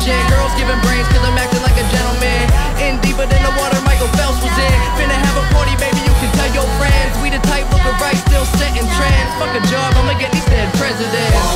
intelligent. 0.00 0.30
Girls 0.32 0.52
giving 0.56 0.80
brains, 0.80 1.06
cause 1.08 1.24
I'm 1.24 1.36
acting 1.36 1.62
like 1.62 1.76
a 1.76 1.86
gentleman. 1.92 2.44
In 2.80 3.00
deeper 3.04 3.26
than 3.26 3.42
the 3.44 3.52
water 3.56 3.80
Michael 3.84 4.08
Phelps 4.16 4.40
was 4.40 4.56
in. 4.56 4.76
Finna 4.96 5.16
have 5.16 5.36
a 5.36 5.44
party, 5.52 5.76
baby, 5.76 6.00
you 6.00 6.14
can 6.20 6.30
tell 6.36 6.50
your 6.56 6.68
friends. 6.80 7.12
We 7.22 7.30
the 7.30 7.40
type 7.44 7.68
looking 7.70 7.96
right, 8.00 8.16
still 8.16 8.44
setting 8.56 8.86
trends. 8.96 9.30
Fuck 9.38 9.52
a 9.56 9.62
job, 9.68 9.94
I'ma 9.96 10.18
get 10.18 10.32
these 10.32 10.46
dead 10.46 10.72
presidents. 10.74 11.49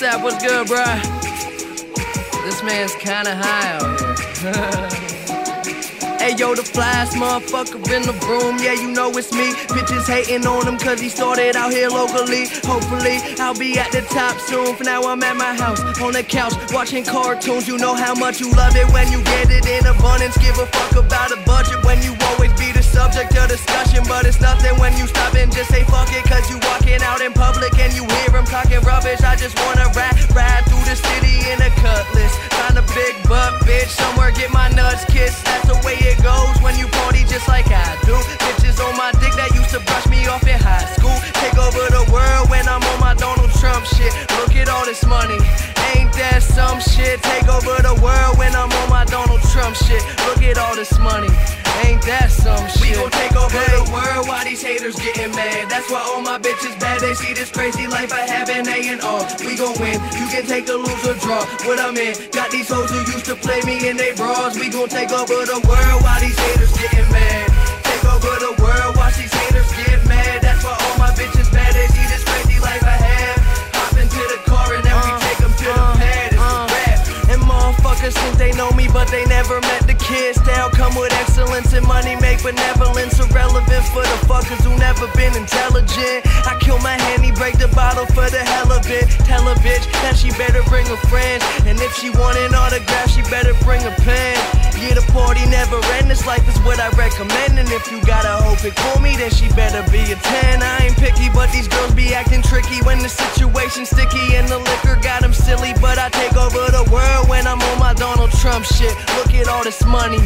Yo, 0.00 0.18
what's 0.20 0.42
good, 0.42 0.66
bruh? 0.66 1.02
This 2.44 2.62
man's 2.62 2.94
kinda 2.94 3.36
high 3.36 3.76
here. 4.40 5.06
Hey 6.20 6.36
yo, 6.36 6.54
the 6.54 6.60
flyest 6.60 7.16
motherfucker 7.16 7.80
in 7.96 8.02
the 8.04 8.12
room, 8.28 8.60
yeah, 8.60 8.74
you 8.74 8.92
know 8.92 9.08
it's 9.16 9.32
me. 9.32 9.56
Bitches 9.72 10.06
hating 10.06 10.46
on 10.46 10.68
him 10.68 10.76
cause 10.76 11.00
he 11.00 11.08
started 11.08 11.56
out 11.56 11.72
here 11.72 11.88
locally. 11.88 12.44
Hopefully, 12.60 13.24
I'll 13.40 13.56
be 13.56 13.78
at 13.78 13.90
the 13.90 14.02
top 14.02 14.36
soon. 14.38 14.76
For 14.76 14.84
now, 14.84 15.00
I'm 15.08 15.22
at 15.22 15.36
my 15.36 15.54
house, 15.56 15.80
on 15.98 16.12
the 16.12 16.22
couch, 16.22 16.52
watching 16.72 17.04
cartoons. 17.04 17.66
You 17.66 17.78
know 17.78 17.94
how 17.94 18.14
much 18.14 18.38
you 18.38 18.52
love 18.52 18.76
it 18.76 18.84
when 18.92 19.10
you 19.10 19.24
get 19.24 19.48
it 19.48 19.64
in 19.64 19.86
abundance. 19.86 20.36
Give 20.36 20.58
a 20.58 20.66
fuck 20.66 21.02
about 21.02 21.32
a 21.32 21.40
budget 21.46 21.82
when 21.84 22.02
you 22.02 22.14
always 22.28 22.52
be 22.60 22.70
the 22.70 22.79
subject 22.90 23.36
of 23.38 23.48
discussion. 23.48 24.02
But 24.06 24.26
it's 24.26 24.40
nothing 24.40 24.74
when 24.78 24.96
you 24.98 25.06
stop 25.06 25.34
and 25.34 25.50
just 25.52 25.70
say 25.70 25.84
fuck 25.84 26.10
it 26.12 26.24
cause 26.26 26.50
you 26.50 26.58
walking 26.66 27.00
out 27.02 27.20
in 27.20 27.32
public 27.32 27.72
and 27.78 27.94
you 27.94 28.04
hear 28.04 28.30
him 28.34 28.44
talking 28.44 28.80
rubbish. 28.82 29.22
I 29.22 29.36
just 29.36 29.56
wanna 29.62 29.86
rap, 29.94 30.18
ride 30.34 30.64
through 30.66 30.79
the 30.90 30.96
city 30.96 31.38
in 31.46 31.62
a 31.62 31.70
cutlass. 31.78 32.34
Find 32.58 32.74
a 32.74 32.82
big 32.98 33.14
butt, 33.30 33.62
bitch, 33.62 33.94
somewhere 33.94 34.32
get 34.32 34.50
my 34.50 34.68
nuts 34.70 35.04
kissed. 35.06 35.44
That's 35.44 35.66
the 35.70 35.78
way 35.86 35.94
it 36.02 36.18
goes 36.18 36.58
when 36.62 36.74
you 36.76 36.86
party 36.98 37.22
just 37.30 37.46
like 37.46 37.70
I 37.70 37.94
do. 38.02 38.18
Bitches 38.42 38.82
on 38.82 38.96
my 38.96 39.12
dick 39.22 39.30
that 39.38 39.54
used 39.54 39.70
to 39.70 39.78
brush 39.86 40.06
me 40.10 40.26
off 40.26 40.42
in 40.42 40.58
high 40.58 40.90
school. 40.98 41.14
Take 41.38 41.54
over 41.62 41.86
the 41.94 42.10
world 42.10 42.50
when 42.50 42.66
I'm 42.66 42.82
on 42.82 42.98
my 42.98 43.14
Donald 43.14 43.52
Trump 43.62 43.86
shit. 43.86 44.10
Look 44.42 44.50
at 44.58 44.68
all 44.68 44.84
this 44.84 45.06
money. 45.06 45.38
Ain't 45.94 46.12
that 46.18 46.42
some 46.42 46.80
shit? 46.80 47.22
Take 47.22 47.46
over 47.46 47.78
the 47.82 47.94
world 48.02 48.38
when 48.38 48.54
I'm 48.54 48.70
on 48.70 48.88
my 48.90 49.04
Donald 49.04 49.42
Trump 49.54 49.76
shit. 49.76 50.02
Look 50.26 50.42
at 50.42 50.58
all 50.58 50.74
this 50.74 50.98
money. 50.98 51.30
Ain't 51.86 52.02
that 52.02 52.30
some 52.30 52.68
shit? 52.68 52.82
We 52.82 52.94
gon' 52.94 53.10
take 53.10 53.34
over 53.36 53.56
hey. 53.56 53.78
the 53.78 53.90
world 53.90 54.28
while 54.28 54.44
these 54.44 54.62
haters 54.62 54.96
getting 54.96 55.32
mad. 55.32 55.70
That's 55.70 55.88
why 55.90 56.02
all 56.02 56.20
my 56.20 56.38
bitches 56.38 56.78
bad. 56.78 57.00
They 57.00 57.14
see 57.14 57.32
this 57.32 57.50
crazy 57.50 57.86
life 57.86 58.12
I 58.12 58.26
have 58.28 58.50
in 58.50 58.68
A 58.68 58.78
and 58.92 59.00
R. 59.00 59.24
We 59.40 59.56
gon' 59.56 59.74
win. 59.80 59.96
You 60.18 60.26
can 60.28 60.44
take 60.44 60.68
a 60.68 60.76
lose 60.82 61.04
or 61.06 61.14
draw. 61.14 61.44
What 61.66 61.78
I'm 61.78 61.96
in. 61.96 62.14
Got 62.32 62.50
these 62.50 62.68
hoes 62.68 62.90
who 62.90 63.00
used 63.12 63.26
to 63.26 63.36
play 63.36 63.60
me 63.62 63.88
in 63.88 63.96
they 63.96 64.12
bras. 64.14 64.58
We 64.58 64.68
gon' 64.68 64.88
take 64.88 65.10
over 65.10 65.44
the 65.46 65.60
world 65.68 66.02
while 66.02 66.20
these 66.20 66.38
haters 66.38 66.72
getting 66.76 67.10
mad. 67.12 67.48
Take 67.84 68.04
over 68.04 68.34
the 68.46 68.54
world 68.62 68.96
while 68.96 69.12
these 69.12 69.32
haters 69.32 69.70
get 69.72 69.99
motherfuckers 78.00 78.22
think 78.22 78.38
they 78.38 78.52
know 78.52 78.70
me, 78.72 78.88
but 78.92 79.08
they 79.08 79.24
never 79.26 79.60
met 79.60 79.86
the 79.86 79.94
kid. 79.94 80.34
Style 80.36 80.70
come 80.70 80.94
with 80.94 81.12
excellence 81.12 81.72
and 81.72 81.86
money 81.86 82.16
make 82.16 82.42
benevolence 82.42 83.18
irrelevant 83.18 83.84
for 83.92 84.02
the 84.02 84.18
fuckers 84.26 84.62
who 84.64 84.76
never 84.78 85.06
been 85.16 85.34
intelligent. 85.36 86.26
I 86.46 86.56
kill 86.60 86.78
my 86.78 86.96
handy, 86.96 87.32
break 87.32 87.58
the 87.58 87.68
bottle 87.68 88.06
for 88.06 88.28
the 88.30 88.40
hell 88.40 88.72
of 88.72 88.88
it. 88.90 89.08
Tell 89.24 89.46
a 89.48 89.54
bitch 89.56 89.84
that 90.02 90.16
she 90.16 90.30
better 90.32 90.62
bring 90.68 90.86
a 90.88 90.96
friend. 91.08 91.42
And 91.66 91.78
if 91.80 91.94
she 91.96 92.10
want 92.10 92.38
an 92.38 92.54
autograph, 92.54 93.10
she 93.10 93.22
better 93.22 93.54
bring 93.64 93.84
a 93.84 93.92
pen. 94.02 94.36
Yeah, 94.80 94.94
the 94.96 95.04
party 95.12 95.44
never 95.52 95.76
end. 96.00 96.08
This 96.10 96.24
life 96.26 96.46
is 96.48 96.56
what 96.64 96.80
I 96.80 96.88
recommend. 96.96 97.58
And 97.58 97.68
if 97.68 97.92
you 97.92 98.00
got 98.08 98.24
a 98.24 98.40
hope 98.40 98.64
it 98.64 98.72
for 98.80 98.96
me, 99.00 99.16
then 99.16 99.30
she 99.30 99.48
better 99.52 99.84
be 99.92 100.00
a 100.08 100.16
10. 100.16 100.62
I 100.62 100.88
ain't 100.88 100.96
picky, 100.96 101.28
but 101.36 101.52
these 101.52 101.68
girls 101.68 101.92
be 101.92 102.14
acting 102.14 102.40
tricky 102.40 102.80
when 102.88 103.00
the 103.00 103.08
situation's 103.12 103.90
sticky 103.90 104.36
and 104.40 104.48
the 104.48 104.56
liquor 104.56 104.96
got 105.04 105.20
them 105.20 105.34
silly. 105.34 105.74
But 105.80 105.98
I 105.98 106.08
Trump 108.50 108.66
shit. 108.66 108.90
Look 109.14 109.30
at 109.38 109.46
all 109.46 109.62
this 109.62 109.78
money, 109.86 110.18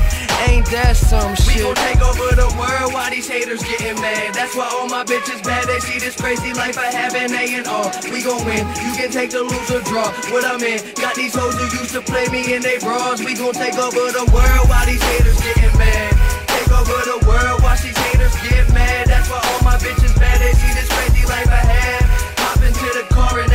ain't 0.48 0.64
that 0.72 0.96
some 0.96 1.36
shit? 1.36 1.60
We 1.60 1.68
gon' 1.68 1.76
take 1.76 2.00
over 2.00 2.32
the 2.32 2.48
world 2.56 2.96
while 2.96 3.12
these 3.12 3.28
haters 3.28 3.60
getting 3.60 4.00
mad. 4.00 4.32
That's 4.32 4.56
why 4.56 4.64
all 4.64 4.88
my 4.88 5.04
bitches 5.04 5.44
bad. 5.44 5.68
They 5.68 5.76
see 5.84 6.00
this 6.00 6.16
crazy 6.16 6.56
life 6.56 6.80
I 6.80 6.88
have 6.88 7.12
in 7.12 7.36
A 7.36 7.44
and 7.60 7.68
R. 7.68 7.92
We 8.08 8.24
gon' 8.24 8.40
win. 8.48 8.64
You 8.80 8.96
can 8.96 9.12
take 9.12 9.28
the 9.28 9.44
lose 9.44 9.68
or 9.68 9.84
draw. 9.84 10.08
What 10.32 10.40
I'm 10.40 10.64
in. 10.64 10.80
Got 10.96 11.20
these 11.20 11.36
hoes 11.36 11.52
who 11.60 11.68
used 11.76 11.92
to 11.92 12.00
play 12.00 12.24
me 12.32 12.56
in 12.56 12.64
they 12.64 12.80
bras. 12.80 13.20
We 13.20 13.36
gon' 13.36 13.52
take 13.52 13.76
over 13.76 14.08
the 14.08 14.24
world 14.32 14.72
while 14.72 14.88
these 14.88 15.04
haters 15.04 15.36
getting 15.44 15.76
mad. 15.76 16.16
Take 16.48 16.72
over 16.72 16.96
the 17.04 17.20
world 17.28 17.60
while 17.60 17.76
these 17.76 17.98
haters 18.08 18.32
get 18.40 18.64
mad. 18.72 19.04
That's 19.04 19.28
why 19.28 19.44
all 19.52 19.60
my 19.68 19.76
bitches 19.76 20.16
bad. 20.16 20.40
They 20.40 20.56
see 20.56 20.72
this 20.72 20.88
crazy 20.88 21.28
life 21.28 21.52
I 21.52 21.60
have. 21.60 22.08
Hop 22.40 22.56
into 22.64 22.88
the 22.88 23.04
car 23.12 23.36
and 23.44 23.52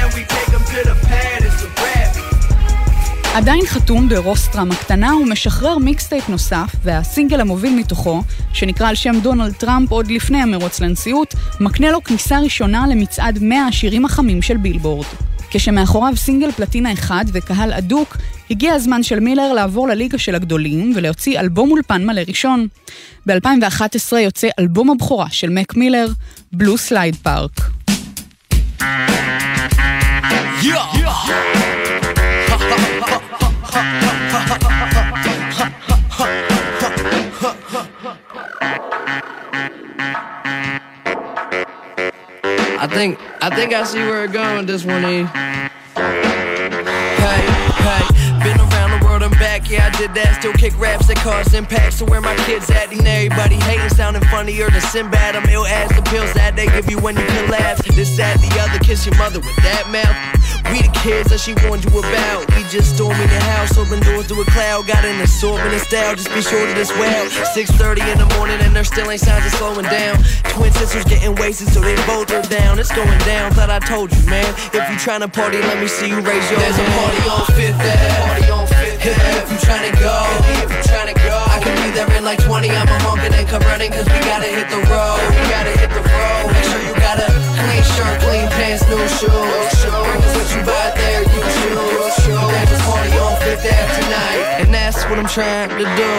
עדיין 3.40 3.66
חתום 3.66 4.10
ברוסטרם 4.10 4.72
הקטנה 4.72 5.16
ומשחרר 5.16 5.78
מיקסטייפ 5.78 6.30
נוסף, 6.30 6.76
והסינגל 6.84 7.42
המוביל 7.42 7.76
מתוכו, 7.76 8.24
שנקרא 8.54 8.90
על 8.90 8.96
שם 8.96 9.20
דונלד 9.24 9.54
טראמפ 9.54 9.92
עוד 9.92 10.12
לפני 10.12 10.42
המרוץ 10.42 10.80
לנשיאות, 10.80 11.36
מקנה 11.60 11.92
לו 11.92 12.04
כניסה 12.04 12.40
ראשונה 12.40 12.88
למצעד 12.88 13.40
100 13.42 13.68
השירים 13.68 14.06
החמים 14.06 14.42
של 14.42 14.58
בילבורד. 14.58 15.06
כשמאחוריו 15.52 16.18
סינגל 16.18 16.52
פלטינה 16.52 16.94
אחד 16.94 17.26
וקהל 17.34 17.74
אדוק, 17.74 18.18
הגיע 18.52 18.74
הזמן 18.74 19.04
של 19.04 19.20
מילר 19.20 19.54
לעבור 19.54 19.88
לליגה 19.88 20.18
של 20.18 20.36
הגדולים 20.36 20.94
ולהוציא 20.96 21.40
אלבום 21.40 21.72
אולפן 21.72 22.06
מלא 22.06 22.22
ראשון. 22.28 22.68
ב-2011 23.26 24.18
יוצא 24.18 24.48
אלבום 24.60 24.90
הבכורה 24.90 25.30
של 25.30 25.50
מק 25.50 25.76
מילר, 25.76 26.08
בלו 26.52 26.78
סלייד 26.78 27.16
פארק. 27.16 27.62
I 42.82 42.88
think 42.88 43.20
I 43.42 43.54
think 43.54 43.74
I 43.74 43.84
see 43.84 44.00
where 44.00 44.24
it 44.24 44.32
going 44.32 44.56
with 44.56 44.68
this 44.68 44.86
one, 44.86 45.04
E. 45.04 45.26
Hey, 45.26 45.70
hey, 47.76 48.08
been 48.40 48.56
around 48.56 48.98
the 48.98 49.02
world 49.04 49.22
and 49.22 49.34
back, 49.34 49.70
yeah, 49.70 49.92
I 49.92 49.98
did 49.98 50.14
that. 50.16 50.38
Still 50.40 50.54
kick 50.54 50.80
raps 50.80 51.08
that 51.08 51.18
cause 51.18 51.54
impact. 51.54 51.96
So 51.96 52.06
where 52.06 52.22
my 52.22 52.38
kids 52.48 52.72
at? 52.72 52.94
And 52.94 53.06
everybody 53.06 53.56
hating, 53.56 53.90
sounding 53.90 54.24
funnier 54.32 54.70
than 54.70 54.80
Sinbad. 54.80 55.36
I'm 55.36 55.50
ill 55.50 55.66
as 55.66 55.90
the 55.90 56.02
pills 56.04 56.32
that 56.36 56.56
they 56.56 56.68
give 56.68 56.90
you 56.90 57.00
when 57.00 57.18
you 57.18 57.26
collapse. 57.44 57.84
This, 57.96 58.16
that, 58.16 58.40
the 58.40 58.48
other, 58.62 58.80
kiss 58.80 59.06
your 59.06 59.18
mother 59.18 59.40
with 59.40 59.58
that 59.58 59.90
mouth. 59.92 60.39
We 60.72 60.82
the 60.82 60.94
kids 61.02 61.30
that 61.30 61.40
she 61.40 61.54
warned 61.66 61.84
you 61.86 61.94
about. 61.98 62.46
We 62.56 62.64
just 62.70 62.96
storming 62.96 63.30
the 63.30 63.42
house, 63.56 63.78
open 63.78 64.00
doors 64.02 64.28
to 64.28 64.36
a 64.42 64.46
cloud. 64.46 64.88
Got 64.88 65.06
an 65.06 65.20
assortment 65.22 65.74
of 65.74 65.82
style, 65.82 66.16
just 66.16 66.30
be 66.34 66.42
sure 66.42 66.66
to 66.66 66.74
this 66.74 66.92
well. 66.94 67.26
6:30 67.56 68.06
in 68.12 68.18
the 68.18 68.30
morning 68.38 68.60
and 68.62 68.76
there 68.76 68.84
still 68.84 69.10
ain't 69.10 69.22
signs 69.22 69.46
of 69.46 69.54
slowing 69.58 69.86
down. 69.90 70.18
Twin 70.54 70.72
sisters 70.74 71.06
getting 71.06 71.36
wasted, 71.36 71.70
so 71.70 71.80
they 71.82 71.96
both 72.06 72.30
are 72.32 72.44
down. 72.50 72.80
It's 72.80 72.92
going 72.94 73.18
down. 73.26 73.52
Thought 73.54 73.70
I 73.70 73.80
told 73.80 74.12
you, 74.14 74.24
man. 74.30 74.50
If 74.74 74.84
you 74.90 74.96
tryna 75.02 75.32
party, 75.32 75.62
let 75.62 75.80
me 75.80 75.88
see 75.88 76.10
you 76.10 76.20
raise 76.22 76.46
your 76.52 76.60
There's 76.60 76.76
hand. 76.76 76.88
a 76.88 77.00
party 77.00 77.22
on 77.30 77.46
Fifth 77.58 77.80
Ave. 77.80 78.28
Party 78.28 78.50
on 78.52 78.66
Fifth 78.68 79.08
Ave. 79.08 79.40
If 79.42 79.48
you 79.52 79.58
tryna 79.68 79.92
go, 80.00 80.14
if 80.64 80.70
you 80.72 80.82
tryna 80.92 81.16
go, 81.26 81.36
I 81.56 81.58
can 81.64 81.76
be 81.84 81.90
there 81.98 82.12
in 82.18 82.24
like 82.24 82.44
20. 82.44 82.70
I'm 82.70 82.88
a 82.88 82.98
honkin' 83.06 83.34
and 83.34 83.48
come 83.48 83.64
running, 83.64 83.92
cause 83.92 84.06
we 84.06 84.20
gotta 84.22 84.48
hit 84.48 84.70
the 84.70 84.82
road. 84.92 85.19
What 95.10 95.18
I'm 95.18 95.28
trying 95.28 95.70
to 95.70 95.78
do. 95.78 96.12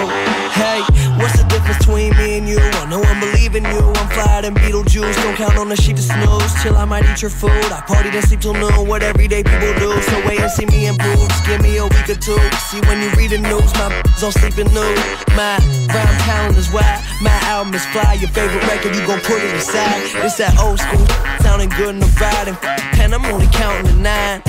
Hey, 0.51 0.83
what's 1.17 1.39
the 1.39 1.47
difference 1.49 1.79
between 1.79 2.11
me 2.17 2.39
and 2.39 2.49
you? 2.49 2.59
I 2.59 2.91
know 2.91 3.01
I'm 3.03 3.20
believing 3.51 3.71
you. 3.73 3.81
I'm 3.81 4.09
fly 4.11 4.41
than 4.43 4.55
Beetlejuice. 4.55 5.15
Don't 5.23 5.37
count 5.37 5.57
on 5.59 5.69
the 5.69 5.77
sheep 5.77 5.97
to 5.97 6.03
snooze. 6.03 6.55
Till 6.63 6.77
I 6.77 6.85
might 6.85 7.05
eat 7.11 7.23
your 7.23 7.31
food. 7.31 7.51
I 7.51 7.83
party 7.87 8.11
then 8.11 8.23
sleep 8.23 8.41
till 8.41 8.55
noon. 8.55 8.87
What 8.89 9.03
everyday 9.03 9.43
people 9.43 9.75
do. 9.79 10.01
So 10.03 10.27
wait 10.27 10.41
and 10.41 10.51
see 10.51 10.67
me 10.67 10.87
improve. 10.87 11.29
Just 11.29 11.47
give 11.47 11.63
me 11.63 11.77
a 11.79 11.85
week 11.85 12.09
or 12.09 12.15
two. 12.15 12.39
See 12.71 12.81
when 12.87 13.03
you 13.03 13.11
read 13.17 13.31
the 13.31 13.39
news, 13.39 13.73
my 13.75 13.89
b****s 13.89 14.23
on 14.23 14.33
sleeping 14.33 14.73
nude. 14.73 14.99
My 15.37 15.59
rhyme 15.91 16.19
talent 16.27 16.57
is 16.57 16.71
why 16.71 17.03
my 17.23 17.37
album 17.51 17.75
is 17.75 17.85
fly. 17.87 18.15
Your 18.15 18.31
favorite 18.31 18.67
record, 18.67 18.95
you 18.95 19.07
gon' 19.07 19.21
put 19.21 19.43
it 19.43 19.55
aside. 19.55 20.01
It's 20.25 20.37
that 20.39 20.59
old 20.61 20.79
school, 20.79 21.07
sounding 21.43 21.71
good 21.71 21.95
in 21.95 22.01
the 22.01 22.11
ride. 22.21 22.49
And, 22.49 22.59
and 23.01 23.15
I'm 23.15 23.25
only 23.27 23.47
counting 23.53 23.87
to 23.87 23.97
nine. 23.99 24.43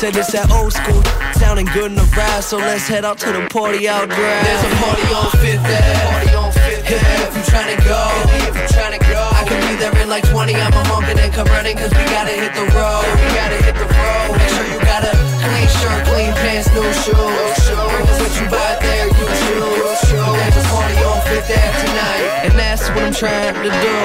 Said 0.00 0.14
it's 0.16 0.32
that 0.32 0.50
old 0.52 0.74
school, 0.74 1.00
sounding 1.40 1.66
good 1.72 1.90
in 1.92 1.96
the 1.96 2.08
ride. 2.16 2.44
So 2.44 2.58
let's 2.58 2.86
head 2.86 3.04
out 3.04 3.18
to 3.20 3.32
the 3.32 3.48
party 3.48 3.88
out 3.88 4.08
drive. 4.08 4.44
There's 4.44 4.64
a 4.64 4.76
party 4.76 5.02
on 5.14 5.30
Fifth 5.40 5.64
Ave. 5.64 6.45
If 6.86 7.34
you 7.34 7.42
tryna 7.42 7.74
go, 7.82 7.98
if 8.46 8.54
you 8.54 8.66
tryna 8.70 9.02
go, 9.10 9.18
I 9.18 9.42
can 9.42 9.58
be 9.66 9.74
there 9.74 9.90
in 9.98 10.08
like 10.08 10.22
20. 10.30 10.54
I'm 10.54 10.70
a 10.70 10.82
honkin' 10.86 11.18
and 11.18 11.32
come 11.34 11.50
running, 11.50 11.74
cause 11.74 11.90
we 11.90 12.04
gotta 12.14 12.30
hit 12.30 12.54
the 12.54 12.62
road. 12.70 13.02
We 13.18 13.26
gotta 13.34 13.58
hit 13.58 13.74
the 13.74 13.90
road. 13.90 14.38
Make 14.38 14.54
sure 14.54 14.66
you 14.70 14.78
got 14.86 15.02
a 15.02 15.10
clean 15.42 15.66
shirt, 15.66 16.06
clean 16.06 16.30
pants, 16.46 16.70
new 16.70 16.86
shoes. 17.02 17.58
Cause 17.66 18.18
what 18.22 18.34
you 18.38 18.46
buy 18.46 18.78
there, 18.78 19.10
you 19.10 19.26
choose. 19.34 19.98
There's 20.14 20.62
a 20.62 20.66
party 20.70 20.94
on 21.02 21.18
Fifth 21.26 21.50
Ave 21.50 21.74
tonight. 21.82 22.46
And 22.46 22.54
that's 22.54 22.86
what 22.94 23.02
I'm 23.02 23.12
trying 23.12 23.58
to 23.66 23.72
do. 23.82 23.96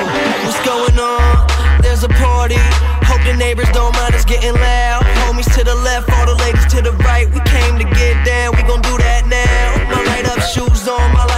What's 0.41 0.57
going 0.65 0.97
on? 0.97 1.45
There's 1.85 2.01
a 2.01 2.09
party. 2.17 2.57
Hope 3.05 3.21
the 3.29 3.37
neighbors 3.37 3.69
don't 3.77 3.93
mind 3.93 4.15
us 4.17 4.25
getting 4.25 4.57
loud. 4.57 5.05
Homies 5.21 5.53
to 5.53 5.63
the 5.63 5.75
left, 5.85 6.09
all 6.17 6.25
the 6.25 6.37
ladies 6.41 6.65
to 6.73 6.81
the 6.81 6.97
right. 7.05 7.29
We 7.29 7.45
came 7.45 7.77
to 7.77 7.85
get 7.93 8.17
down, 8.25 8.57
we 8.57 8.65
gon' 8.65 8.81
do 8.81 8.97
that 8.97 9.29
now. 9.29 9.93
My 9.93 10.01
light 10.01 10.25
up 10.25 10.41
shoes 10.41 10.87
on, 10.89 11.13
my 11.13 11.30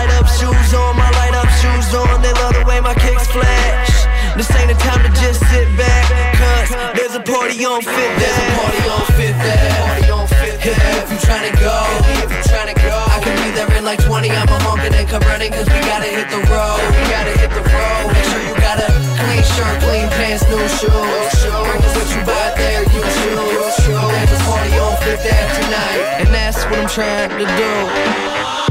my 2.94 3.02
kicks 3.02 3.28
flash. 3.28 4.06
This 4.38 4.50
ain't 4.58 4.70
the 4.70 4.78
time 4.82 5.02
to 5.04 5.10
just 5.22 5.40
sit 5.50 5.68
back, 5.78 6.06
cause 6.38 6.70
there's 6.98 7.16
a 7.16 7.22
party 7.22 7.66
on 7.66 7.82
Fifth. 7.82 8.18
There's 8.18 8.38
a 8.38 8.48
party 8.58 8.82
on 8.90 9.06
Fifth 9.14 9.38
Ave. 9.38 9.70
Party 9.86 10.10
on 10.10 10.28
Fifth 10.28 10.62
Ave. 10.62 11.02
If 11.04 11.12
you 11.12 11.20
tryna 11.22 11.54
go, 11.60 11.76
if 12.24 12.32
you 12.32 12.42
tryna 12.50 12.76
go, 12.76 12.96
I 13.14 13.20
can 13.22 13.36
be 13.44 13.52
there 13.54 13.70
in 13.78 13.86
like 13.86 14.02
20 14.04 14.30
on 14.30 14.46
my 14.48 14.60
honking 14.64 14.94
and 14.94 15.08
come 15.08 15.22
running 15.24 15.52
cause 15.52 15.68
we 15.68 15.80
gotta 15.86 16.10
hit 16.10 16.30
the 16.30 16.42
road. 16.50 16.82
We 16.82 17.04
gotta 17.14 17.34
hit 17.38 17.52
the 17.54 17.62
road. 17.62 18.06
Make 18.14 18.26
sure 18.26 18.42
you 18.42 18.56
got 18.58 18.78
a 18.82 18.90
clean 19.22 19.44
shirt, 19.54 19.76
clean 19.86 20.08
pants, 20.18 20.44
new 20.50 20.66
shoes. 20.82 21.34
Bring 21.46 21.82
what 21.94 22.10
you 22.10 22.22
buy 22.26 22.54
there, 22.58 22.82
you 22.90 23.02
choose. 23.02 23.76
There's 23.86 24.34
a 24.34 24.40
party 24.50 24.74
on 24.82 24.98
Fifth 25.06 25.26
Ave 25.30 25.52
tonight, 25.62 26.26
and 26.26 26.30
that's 26.34 26.64
what 26.66 26.80
I'm 26.80 26.90
trying 26.90 27.30
to 27.38 27.46
do. 27.46 28.63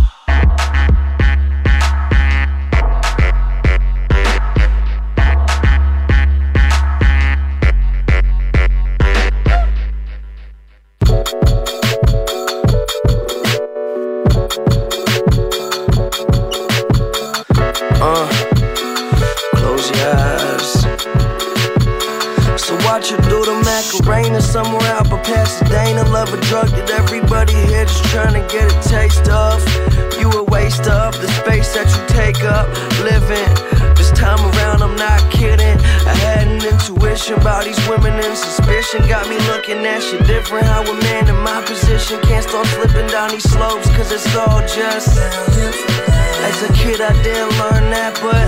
Somewhere 24.52 24.84
out 24.92 25.08
but 25.08 25.24
Pasadena. 25.24 26.04
Love 26.10 26.28
a 26.34 26.40
drug 26.42 26.68
that 26.76 26.90
everybody 26.90 27.54
here 27.54 27.86
just 27.86 28.04
trying 28.12 28.34
to 28.36 28.44
get 28.52 28.68
a 28.68 28.80
taste 28.86 29.26
of. 29.30 29.64
You 30.20 30.28
a 30.28 30.44
waste 30.44 30.86
of 30.86 31.16
the 31.22 31.28
space 31.40 31.72
that 31.72 31.88
you 31.88 32.02
take 32.12 32.44
up 32.44 32.68
living. 33.00 33.48
This 33.96 34.12
time 34.12 34.40
around, 34.52 34.82
I'm 34.82 34.94
not 34.94 35.24
kidding. 35.32 35.78
I 36.04 36.14
had 36.28 36.48
an 36.48 36.60
intuition 36.60 37.40
about 37.40 37.64
these 37.64 37.80
women 37.88 38.12
and 38.12 38.36
suspicion. 38.36 39.08
Got 39.08 39.26
me 39.30 39.38
looking 39.48 39.80
at 39.86 40.02
shit 40.02 40.26
different. 40.26 40.66
How 40.66 40.82
a 40.82 40.94
man 41.00 41.28
in 41.32 41.38
my 41.40 41.62
position 41.64 42.20
can't 42.20 42.44
start 42.44 42.66
slipping 42.76 43.08
down 43.08 43.30
these 43.30 43.48
slopes, 43.48 43.88
cause 43.96 44.12
it's 44.12 44.36
all 44.36 44.60
just. 44.68 46.11
As 46.44 46.62
a 46.62 46.72
kid, 46.72 47.00
I 47.00 47.12
didn't 47.22 47.56
learn 47.58 47.90
that, 47.90 48.18
but 48.20 48.44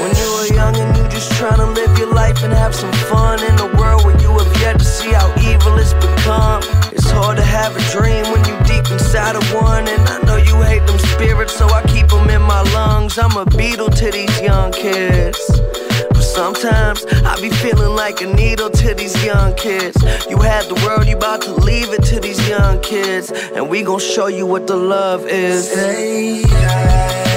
when 0.00 0.10
you 0.18 0.28
were 0.34 0.54
young 0.54 0.74
and 0.76 0.96
you 0.96 1.08
just 1.08 1.30
trying 1.32 1.58
to 1.58 1.66
live 1.66 1.96
your 1.96 2.12
life 2.12 2.42
and 2.42 2.52
have 2.52 2.74
some 2.74 2.92
fun 3.10 3.38
in 3.42 3.58
a 3.58 3.68
world 3.78 4.04
where 4.04 4.20
you 4.20 4.30
have 4.36 4.60
yet 4.60 4.78
to 4.78 4.84
see 4.84 5.12
how 5.12 5.28
evil 5.38 5.78
it's 5.78 5.94
become. 5.94 6.62
It's 6.92 7.10
hard 7.10 7.36
to 7.36 7.44
have 7.44 7.76
a 7.76 7.82
dream 7.92 8.24
when 8.32 8.44
you 8.46 8.58
deep 8.64 8.90
inside 8.90 9.36
of 9.36 9.44
one. 9.54 9.86
And 9.86 10.02
I 10.08 10.18
know 10.22 10.36
you 10.36 10.60
hate 10.62 10.86
them 10.86 10.98
spirits, 10.98 11.56
so 11.56 11.68
I 11.68 11.82
keep 11.84 12.08
them 12.08 12.30
in 12.30 12.42
my 12.42 12.62
lungs. 12.74 13.16
I'm 13.18 13.36
a 13.36 13.46
beetle 13.46 13.90
to 13.90 14.10
these 14.10 14.40
young 14.40 14.72
kids. 14.72 15.38
Sometimes 16.38 17.04
I 17.04 17.34
be 17.40 17.50
feeling 17.50 17.96
like 17.96 18.20
a 18.20 18.26
needle 18.32 18.70
to 18.70 18.94
these 18.94 19.24
young 19.24 19.56
kids. 19.56 20.00
You 20.30 20.38
had 20.38 20.66
the 20.66 20.76
world, 20.86 21.08
you 21.08 21.16
about 21.16 21.42
to 21.42 21.52
leave 21.52 21.92
it 21.92 22.04
to 22.04 22.20
these 22.20 22.48
young 22.48 22.80
kids. 22.80 23.32
And 23.32 23.68
we 23.68 23.82
gon' 23.82 23.98
show 23.98 24.28
you 24.28 24.46
what 24.46 24.68
the 24.68 24.76
love 24.76 25.26
is. 25.26 25.68
Say 25.68 26.44
Couple 26.44 27.27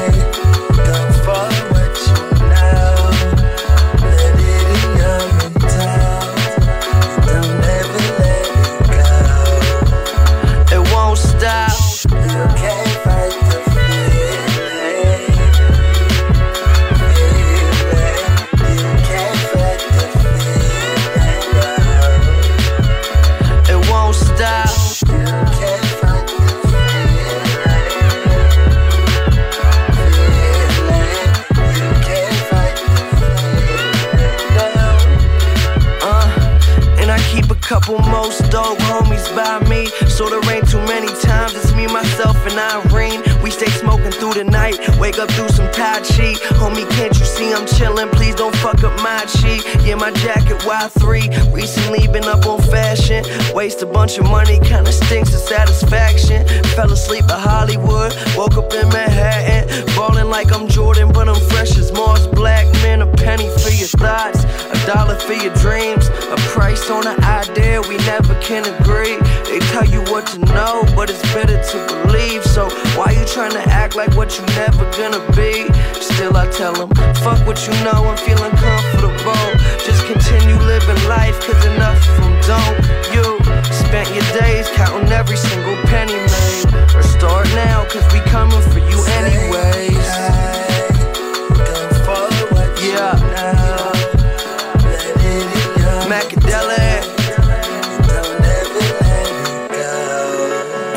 chillin'? 47.82 48.12
Please 48.12 48.36
don't 48.36 48.56
fuck 48.58 48.84
up 48.84 48.96
my 49.02 49.26
chi. 49.26 49.60
Yeah, 49.86 49.96
my 49.96 50.12
jacket 50.12 50.60
Y3. 50.62 51.54
Recently 51.54 52.08
been 52.08 52.26
up 52.26 52.46
on 52.46 52.62
fashion. 52.62 53.26
Waste 53.54 53.82
a 53.82 53.86
bunch 53.86 54.18
of 54.20 54.26
money, 54.26 54.60
kinda 54.60 54.92
stinks 54.92 55.34
of 55.34 55.42
satisfaction. 55.42 56.48
Fell 56.76 56.92
asleep 56.92 57.26
at 57.26 57.40
Hollywood, 57.40 58.16
woke 58.38 58.58
up 58.58 58.74
in 58.74 58.88
Manhattan. 58.90 59.86
Ballin' 59.96 60.30
like 60.30 60.52
I'm 60.52 60.68
Jordan, 60.68 61.12
but 61.12 61.28
I'm 61.28 61.42
fresh 61.52 61.78
as 61.78 61.92
Mars 61.92 62.28
Black. 62.28 62.66
Man, 62.84 63.02
a 63.02 63.08
penny 63.08 63.50
for 63.62 63.70
your 63.70 63.92
thoughts, 64.04 64.44
a 64.76 64.78
dollar 64.88 65.18
for 65.20 65.34
your 65.34 65.54
dreams, 65.56 66.08
a 66.36 66.38
price 66.54 66.90
on 66.90 67.06
an 67.08 67.24
idea 67.24 67.82
we 67.82 67.98
never 68.14 68.34
can 68.42 68.64
agree. 68.76 69.18
They 69.50 69.60
tell 69.74 69.86
you 69.86 70.02
what 70.12 70.26
to 70.28 70.40
know, 70.56 70.84
but 70.96 71.10
it's 71.10 71.22
better 71.34 71.60
to 71.72 71.78
believe. 72.04 72.44
So 72.46 72.70
why 72.96 73.12
you 73.12 73.26
trying 73.26 73.52
to 73.52 73.64
act 73.70 73.96
like 73.96 74.16
what 74.16 74.30
you 74.38 74.46
never 74.56 74.86
gonna 74.98 75.24
be? 75.36 75.68
Still, 76.02 76.36
I 76.36 76.48
tell 76.50 76.74
them, 76.74 76.90
fuck 77.24 77.40
what 77.46 77.60
you 77.68 77.71
know, 77.84 78.06
I'm 78.10 78.18
feeling 78.18 78.52
comfortable. 78.58 79.48
Just 79.86 80.06
continue 80.06 80.56
living 80.56 81.02
life, 81.08 81.40
cause 81.42 81.66
enough 81.66 82.02
of 82.10 82.18
them 82.24 82.36
don't. 82.48 82.78
You 83.14 83.24
spent 83.72 84.10
your 84.16 84.28
days 84.40 84.70
counting 84.70 85.12
every 85.12 85.38
single 85.38 85.76
penny 85.88 86.14
made. 86.14 86.96
Or 86.96 87.04
start 87.04 87.48
now, 87.56 87.86
cause 87.86 88.06
we 88.14 88.20
coming 88.30 88.62
for 88.72 88.80
you 88.80 89.00
anyways. 89.20 90.08
Yeah. 92.82 93.16
Macadelic. 96.10 97.06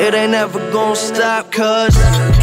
It 0.00 0.14
ain't 0.14 0.32
never 0.32 0.58
gonna 0.72 0.96
stop, 0.96 1.52
cause. 1.52 2.33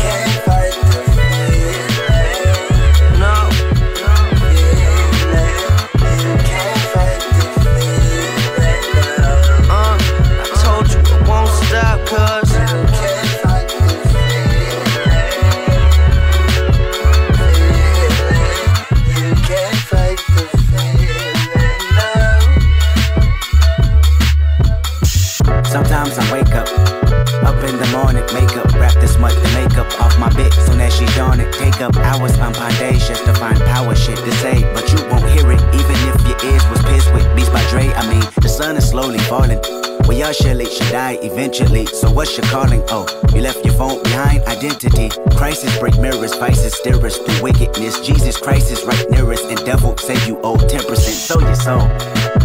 Up 31.82 31.96
hours 31.98 32.38
on 32.38 32.54
foundations 32.54 33.20
to 33.22 33.34
find 33.34 33.58
power 33.62 33.96
shit 33.96 34.18
to 34.18 34.32
say, 34.34 34.62
but 34.74 34.86
you 34.92 35.00
won't 35.10 35.28
hear 35.32 35.52
it, 35.52 35.62
even 35.74 35.98
if 36.08 36.22
your 36.28 36.54
ears 36.54 36.66
was 36.70 36.82
pissed 36.84 37.12
with 37.14 37.26
beats 37.36 37.50
by 37.50 37.64
Dre. 37.70 37.92
I 37.94 38.08
mean, 38.08 38.24
the 38.40 38.50
sun 38.50 38.78
is 38.78 38.90
slowly 38.90 39.18
falling. 39.20 39.60
We 40.08 40.22
all 40.22 40.34
surely 40.34 40.66
should 40.66 40.92
die 40.92 41.18
eventually. 41.24 41.88
So 41.88 42.12
what's 42.12 42.38
your 42.38 42.46
calling? 42.48 42.84
Oh, 42.90 43.06
you 43.34 43.42
left 43.42 43.66
your 43.66 43.74
phone 43.74 44.04
behind. 44.04 44.44
Identity, 44.44 45.10
crisis 45.36 45.78
break 45.80 45.98
mirrors, 45.98 46.36
vices 46.36 46.76
steer 46.76 47.04
us 47.04 47.18
through 47.18 47.42
wickedness. 47.42 48.00
Jesus 48.02 48.38
Christ 48.38 48.72
is 48.72 48.84
right 48.84 49.10
near 49.10 49.32
us, 49.32 49.44
and 49.46 49.58
devil 49.66 49.98
say 49.98 50.16
you 50.28 50.40
owe 50.44 50.58
10%. 50.58 50.98
So 50.98 51.40
your 51.40 51.56
soul. 51.56 51.82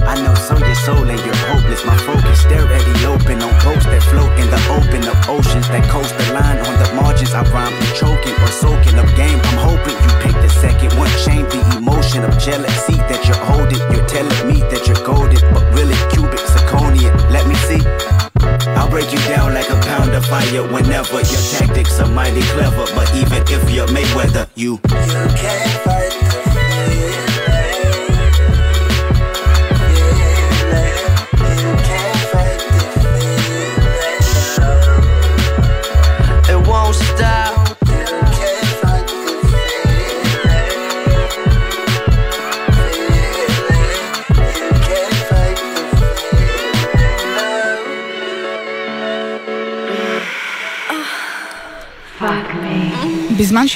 I 0.08 0.14
know 0.22 0.34
so 0.34 0.56
your 0.56 0.74
soul 0.86 1.04
and 1.04 1.20
you're 1.26 1.42
hopeless. 1.50 1.84
My 1.84 1.96
focus 1.98 2.40
stare 2.40 2.66
at 2.66 2.84
the 2.94 3.06
open 3.06 3.42
on 3.42 3.52
boats 3.64 3.84
that 3.86 4.02
float 4.04 4.32
in 4.38 4.48
the 4.48 4.55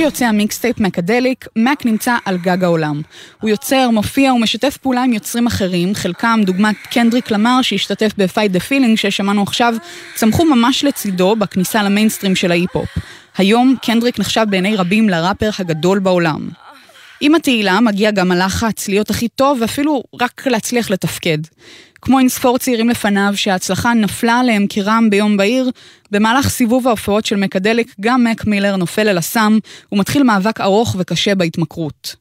שיוצא 0.00 0.24
המיקסטייפ 0.24 0.80
מקדליק, 0.80 1.46
מק 1.56 1.86
נמצא 1.86 2.16
על 2.24 2.38
גג 2.38 2.64
העולם. 2.64 3.02
הוא 3.40 3.50
יוצר, 3.50 3.90
מופיע 3.90 4.34
ומשתף 4.34 4.76
פעולה 4.76 5.02
עם 5.02 5.12
יוצרים 5.12 5.46
אחרים, 5.46 5.94
חלקם, 5.94 6.40
דוגמת 6.44 6.76
קנדריק 6.90 7.30
למר 7.30 7.62
שהשתתף 7.62 8.12
ב-Fight 8.18 8.56
the 8.56 8.60
Feeling 8.68 8.96
ששמענו 8.96 9.42
עכשיו, 9.42 9.74
צמחו 10.14 10.44
ממש 10.44 10.84
לצידו 10.84 11.36
בכניסה 11.36 11.82
למיינסטרים 11.82 12.36
של 12.36 12.50
ההיפ-הופ. 12.50 12.88
היום 13.38 13.76
קנדריק 13.82 14.18
נחשב 14.18 14.46
בעיני 14.50 14.76
רבים 14.76 15.08
לראפר 15.08 15.50
הגדול 15.58 15.98
בעולם. 15.98 16.48
עם 17.20 17.34
התהילה 17.34 17.80
מגיע 17.80 18.10
גם 18.10 18.32
הלחץ 18.32 18.88
להיות 18.88 19.10
הכי 19.10 19.28
טוב 19.28 19.58
ואפילו 19.60 20.02
רק 20.20 20.46
להצליח 20.46 20.90
לתפקד. 20.90 21.38
כמו 22.02 22.18
אין 22.18 22.28
ספור 22.28 22.58
צעירים 22.58 22.88
לפניו 22.88 23.32
שההצלחה 23.34 23.94
נפלה 23.94 24.38
עליהם 24.38 24.66
כרעם 24.68 25.10
ביום 25.10 25.36
בהיר, 25.36 25.70
במהלך 26.10 26.48
סיבוב 26.48 26.88
ההופעות 26.88 27.26
של 27.26 27.36
מקדליק 27.36 27.94
גם 28.00 28.24
מק 28.24 28.46
מילר 28.46 28.76
נופל 28.76 29.08
אל 29.08 29.18
הסם 29.18 29.58
ומתחיל 29.92 30.22
מאבק 30.22 30.60
ארוך 30.60 30.96
וקשה 30.98 31.34
בהתמכרות. 31.34 32.16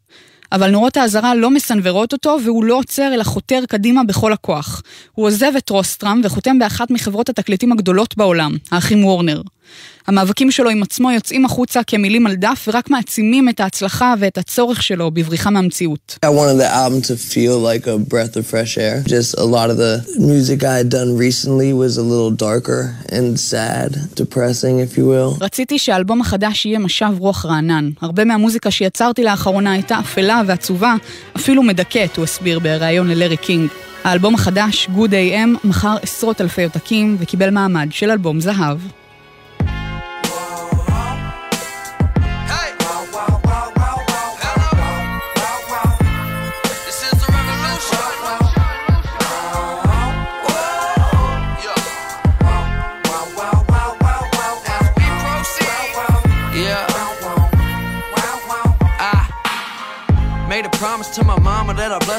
אבל 0.52 0.72
נורות 0.72 0.98
האזהרה 0.98 1.36
לא 1.36 1.50
מסנוורות 1.50 2.13
אותו 2.13 2.38
והוא 2.44 2.63
לא 2.63 2.76
עוצר 2.78 3.13
אלא 3.13 3.24
חותר 3.24 3.63
קדימה 3.70 4.04
בכל 4.04 4.34
הכוח. 4.34 4.82
הוא 5.12 5.26
עוזב 5.26 5.52
את 5.58 5.70
רוסטרם 5.70 6.22
וחותם 6.24 6.60
באחת 6.60 6.92
מחברות 6.92 7.30
התקליטים 7.30 7.72
הגדולות 7.72 8.18
בעולם, 8.18 8.58
האחים 8.72 9.06
וורנר. 9.06 9.42
המאבקים 10.08 10.51
שלו 10.51 10.69
עם 10.69 10.84
עצמו 10.84 11.12
יוצאים 11.12 11.45
החוצה 11.45 11.84
כמילים 11.84 12.27
על 12.27 12.36
דף 12.36 12.67
ורק 12.67 12.89
מעצימים 12.89 13.49
את 13.49 13.60
ההצלחה 13.60 14.13
ואת 14.19 14.38
הצורך 14.38 14.84
שלו 14.84 15.12
בבריחה 15.12 15.49
מהמציאות. 15.49 16.17
I 16.25 16.29
wanted 16.29 16.58
the 16.62 16.71
album 16.73 17.01
to 17.01 17.15
feel 17.15 17.58
like 17.60 17.88
a 17.88 17.97
breath 18.13 18.38
of 18.38 18.45
fresh 18.45 18.77
air. 18.77 19.03
Just 19.08 19.34
a 19.38 19.45
lot 19.55 19.69
of 19.69 19.77
the 19.77 19.95
music 20.19 20.63
I 20.63 20.75
had 20.82 20.89
done 20.89 21.12
recently 21.27 21.73
was 21.73 21.93
a 21.97 22.05
little 22.13 22.32
darker 22.47 22.82
and 23.17 23.39
sad, 23.39 23.89
depressing 24.15 24.79
if 24.79 24.97
you 24.97 25.05
will. 25.05 25.38
רציתי 25.41 25.79
שהאלבום 25.79 26.21
החדש 26.21 26.65
יהיה 26.65 26.79
משב 26.79 27.13
רוח 27.17 27.45
רענן. 27.45 27.89
הרבה 28.01 28.25
מהמוזיקה 28.25 28.71
שיצרתי 28.71 29.23
לאחרונה 29.23 29.71
הייתה 29.71 29.99
אפלה 29.99 30.41
ועצובה, 30.47 30.95
אפילו 31.36 31.63
מדכאת, 31.63 32.17
הוא 32.17 32.23
הסביר 32.23 32.60
בריאיון 32.60 33.08
ללארי 33.08 33.38
קינג. 33.38 33.69
האלבום 34.03 34.36
החדש, 34.36 34.88
Good 34.95 35.12
AM, 35.12 35.67
מכר 35.67 35.97
עשרות 36.01 36.41
אלפי 36.41 36.63
עותקים 36.63 37.17
וקיבל 37.19 37.49
מעמד 37.49 37.88
של 37.91 38.12
אלבום 38.12 38.41
זהב. 38.41 38.77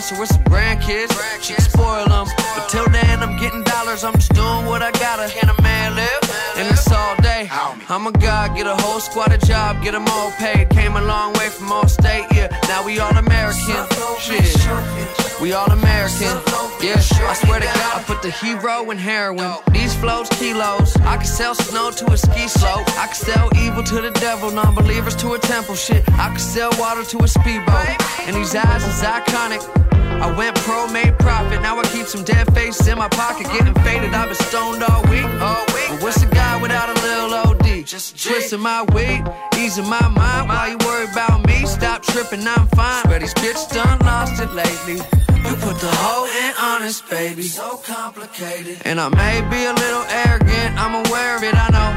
Bless 0.00 0.10
her 0.10 0.20
with 0.20 0.28
some 0.30 0.44
grandkids. 0.44 1.12
She 1.42 1.54
spoil 1.60 2.06
them. 2.06 2.26
But 2.54 2.68
till 2.68 2.88
then, 2.88 3.22
I'm 3.22 3.36
getting 3.38 3.62
dollars. 3.64 4.02
I'm 4.04 4.14
just 4.14 4.32
doing 4.32 4.64
what 4.66 4.82
I 4.82 4.90
gotta. 4.92 5.28
Can 5.28 5.50
a 5.50 5.62
man 5.62 5.94
live? 5.94 6.22
And 6.56 6.68
it's 6.68 6.90
all 6.90 7.16
day. 7.16 7.48
I'm 7.50 8.06
a 8.06 8.12
god, 8.12 8.56
get 8.56 8.66
a 8.66 8.76
whole 8.76 9.00
squad 9.00 9.32
a 9.32 9.38
job, 9.38 9.82
get 9.82 9.92
them 9.92 10.06
all 10.08 10.30
paid. 10.32 10.70
Came 10.70 10.96
a 10.96 11.02
long 11.02 11.32
way 11.34 11.48
from 11.48 11.72
all 11.72 11.88
state, 11.88 12.26
yeah. 12.32 12.48
Now 12.68 12.84
we 12.84 12.98
all 12.98 13.16
American. 13.16 13.86
Shit. 14.18 15.40
We 15.40 15.52
all 15.52 15.70
American. 15.70 16.36
Yeah, 16.80 16.96
I 16.96 17.34
swear 17.34 17.60
to 17.60 17.66
God, 17.66 18.00
I 18.00 18.02
put 18.06 18.22
the 18.22 18.30
hero 18.30 18.90
in 18.90 18.98
heroin. 18.98 19.54
These 19.72 19.94
flows, 19.96 20.28
kilos. 20.30 20.96
I 21.00 21.16
can 21.16 21.26
sell 21.26 21.54
snow 21.54 21.90
to 21.90 22.12
a 22.12 22.16
ski 22.16 22.48
slope. 22.48 22.88
I 22.98 23.06
can 23.06 23.14
sell 23.14 23.50
evil 23.56 23.82
to 23.84 24.00
the 24.00 24.10
devil, 24.12 24.50
non 24.50 24.74
believers 24.74 25.16
to 25.16 25.32
a 25.34 25.38
temple. 25.38 25.74
Shit, 25.74 26.08
I 26.12 26.28
can 26.28 26.38
sell 26.38 26.70
water 26.78 27.04
to 27.04 27.18
a 27.24 27.28
speedboat. 27.28 27.86
And 28.26 28.36
these 28.36 28.54
eyes 28.54 28.84
is 28.84 29.02
iconic. 29.02 29.89
I 30.20 30.30
went 30.36 30.54
pro, 30.56 30.86
made 30.88 31.18
profit. 31.18 31.62
Now 31.62 31.78
I 31.78 31.84
keep 31.84 32.06
some 32.06 32.24
dead 32.24 32.52
faces 32.54 32.86
in 32.86 32.98
my 32.98 33.08
pocket, 33.08 33.46
getting 33.46 33.74
faded. 33.82 34.12
I've 34.12 34.28
been 34.28 34.34
stoned 34.46 34.82
all 34.82 35.02
week. 35.04 35.24
All 35.40 35.64
week. 35.74 35.88
But 35.88 36.02
what's 36.02 36.22
a 36.22 36.26
guy 36.26 36.60
without 36.60 36.88
a 36.90 37.00
little 37.00 37.32
OD? 37.34 37.86
Just 37.86 38.22
twisting 38.22 38.60
my 38.60 38.82
weed, 38.94 39.24
easing 39.56 39.88
my 39.88 40.06
mind. 40.08 40.48
Why 40.48 40.68
you 40.72 40.78
worry 40.86 41.10
about 41.10 41.46
me? 41.46 41.64
Stop 41.66 42.02
tripping, 42.02 42.46
I'm 42.46 42.68
fine. 42.68 43.04
But 43.04 43.20
these 43.22 43.34
bitches 43.34 43.72
done 43.72 43.98
lost 44.00 44.40
it 44.42 44.52
lately. 44.52 44.96
You 44.96 45.56
put 45.56 45.80
the 45.80 45.90
whole 45.90 46.26
in 46.26 46.52
honest, 46.60 47.08
baby. 47.08 47.42
So 47.42 47.78
complicated. 47.78 48.82
And 48.84 49.00
I 49.00 49.08
may 49.08 49.40
be 49.48 49.64
a 49.64 49.72
little 49.72 50.04
arrogant, 50.26 50.78
I'm 50.78 51.06
aware 51.06 51.36
of 51.36 51.42
it, 51.42 51.54
I 51.54 51.68
know. 51.70 51.90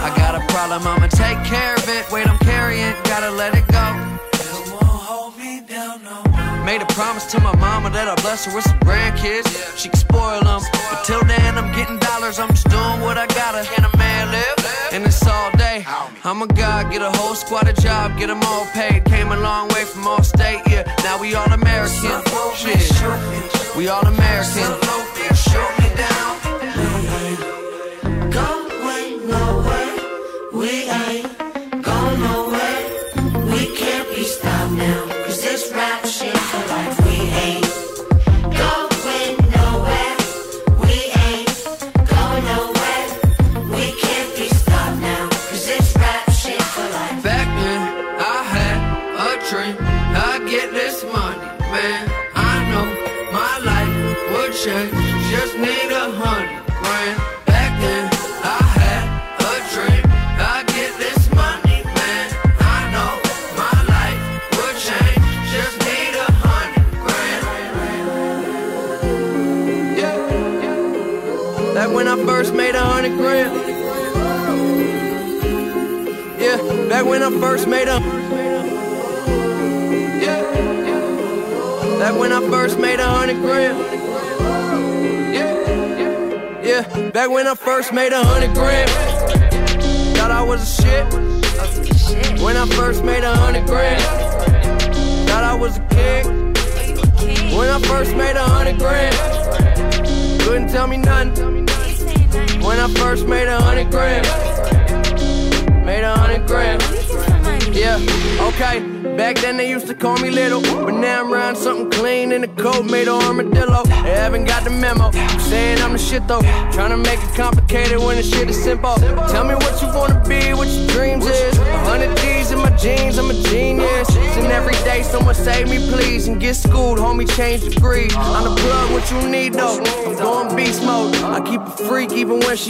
I 0.00 0.14
got 0.16 0.34
a 0.36 0.46
problem, 0.52 0.86
I'ma 0.86 1.08
take 1.08 1.42
care 1.44 1.74
of 1.74 1.88
it. 1.88 2.10
Wait, 2.12 2.28
I'm 2.28 2.38
carrying, 2.38 2.94
gotta 3.04 3.30
let 3.30 3.56
it 3.56 3.66
go. 3.68 4.07
Made 6.66 6.82
a 6.82 6.86
promise 6.92 7.24
to 7.32 7.40
my 7.40 7.56
mama 7.56 7.88
that 7.90 8.08
I'll 8.08 8.16
bless 8.16 8.44
her 8.44 8.54
with 8.54 8.64
some 8.64 8.78
grandkids. 8.80 9.48
She 9.78 9.88
can 9.88 9.98
spoil 9.98 10.42
them. 10.42 10.60
But 10.70 11.04
till 11.04 11.24
then, 11.24 11.56
I'm 11.56 11.72
getting 11.72 11.98
dollars. 11.98 12.38
I'm 12.38 12.50
just 12.50 12.68
doing 12.68 13.00
what 13.00 13.16
I 13.16 13.26
gotta. 13.28 13.64
Can 13.64 13.86
a 13.86 13.96
man 13.96 14.30
live? 14.30 14.58
And 14.92 15.06
it's 15.06 15.26
all 15.26 15.50
day. 15.56 15.86
I'm 16.24 16.42
a 16.42 16.46
god, 16.46 16.92
get 16.92 17.00
a 17.00 17.10
whole 17.16 17.34
squad 17.34 17.68
a 17.68 17.72
job, 17.72 18.18
get 18.18 18.26
them 18.26 18.42
all 18.42 18.66
paid. 18.66 19.06
Came 19.06 19.32
a 19.32 19.40
long 19.40 19.68
way 19.68 19.84
from 19.84 20.06
all 20.06 20.22
state, 20.22 20.60
yeah. 20.68 20.84
Now 21.02 21.18
we 21.18 21.34
all 21.34 21.50
American. 21.50 22.20
Shit. 22.54 23.76
We 23.78 23.88
all 23.88 24.04
American. 24.04 24.68
Shoot 25.34 25.72
me 25.80 25.88
down. 25.96 27.57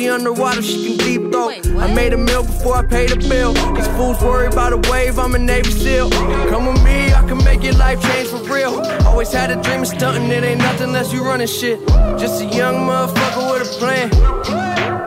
Underwater, 0.09 0.63
she 0.63 0.89
can 0.89 0.97
deep 0.99 1.33
throw. 1.33 1.51
I 1.79 1.93
made 1.93 2.13
a 2.13 2.19
meal 2.19 2.43
before 2.43 2.77
I 2.77 2.87
paid 2.87 3.11
the 3.11 3.17
bill. 3.29 3.53
These 3.75 3.89
fools 3.89 4.21
worry 4.23 4.47
about 4.47 4.73
a 4.73 4.91
wave, 4.91 5.19
I'm 5.19 5.35
a 5.35 5.39
Navy 5.39 5.71
SEAL. 5.71 6.11
Come 6.11 6.67
with 6.67 6.83
me, 6.85 7.13
I 7.13 7.27
can 7.27 7.39
make 7.45 7.63
your 7.63 7.75
life 7.75 8.03
change 8.03 8.29
for 8.29 8.43
real. 8.53 8.81
Always 9.07 9.33
had 9.33 9.51
a 9.51 9.61
dream 9.63 9.83
of 9.83 9.89
stunting, 9.89 10.31
it 10.31 10.45
ain't 10.45 10.59
nothing 10.59 10.93
less. 10.93 11.13
you 11.13 11.25
running 11.25 11.47
shit. 11.47 11.79
Just 12.19 12.43
a 12.43 12.47
young 12.47 12.77
motherfucker 12.89 13.53
with 13.53 13.71
a 13.71 13.79
plan. 13.79 14.11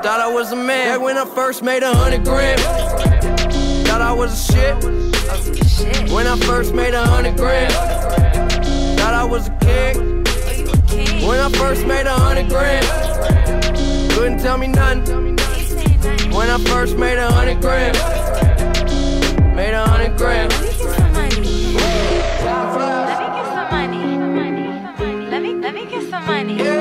Thought 0.02 0.20
I 0.20 0.34
was 0.34 0.52
a 0.52 0.56
man 0.56 0.98
Back 0.98 1.02
when 1.02 1.18
I 1.18 1.26
first 1.26 1.64
made 1.64 1.84
a 1.84 1.94
hundred 1.94 2.24
grand. 2.24 2.60
Thought 2.60 4.02
I 4.02 4.14
was 4.14 4.32
a 4.34 4.54
shit. 4.54 6.12
When 6.12 6.28
I 6.28 6.38
first 6.40 6.74
made 6.74 6.94
a 6.94 7.06
hundred 7.06 7.38
grand. 7.38 7.74
Thought 9.00 9.14
I 9.14 9.24
was 9.24 9.48
a 9.48 9.52
king. 9.62 10.24
When 11.28 11.40
I 11.40 11.50
first 11.52 11.86
made 11.86 12.08
a 12.08 12.14
hundred 12.14 12.50
grand 12.50 13.11
couldn't 14.14 14.40
tell 14.40 14.58
me 14.58 14.68
nothing. 14.68 15.38
When 16.32 16.50
I 16.50 16.58
first 16.66 16.98
made 16.98 17.18
a 17.18 17.32
hundred 17.32 17.62
grand, 17.62 17.96
made 19.56 19.74
a 19.74 19.86
hundred 19.86 20.18
grand. 20.18 20.52
Let 20.52 21.40
me 21.40 21.74
get 23.38 23.46
some 23.56 23.70
money. 23.72 24.06
Let 25.30 25.42
me, 25.42 25.54
let 25.56 25.74
me 25.74 25.86
get 25.86 26.10
some 26.10 26.26
money. 26.26 26.58
Yeah. 26.58 26.81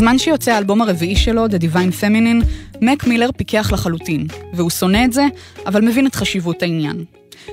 בזמן 0.00 0.18
שיוצא 0.18 0.50
האלבום 0.52 0.82
הרביעי 0.82 1.16
שלו, 1.16 1.46
The 1.46 1.62
Divine 1.62 2.02
Feminine, 2.02 2.44
מק 2.80 3.06
מילר 3.06 3.30
פיקח 3.36 3.72
לחלוטין, 3.72 4.26
והוא 4.54 4.70
שונא 4.70 5.04
את 5.04 5.12
זה, 5.12 5.26
אבל 5.66 5.80
מבין 5.80 6.06
את 6.06 6.14
חשיבות 6.14 6.62
העניין. 6.62 7.04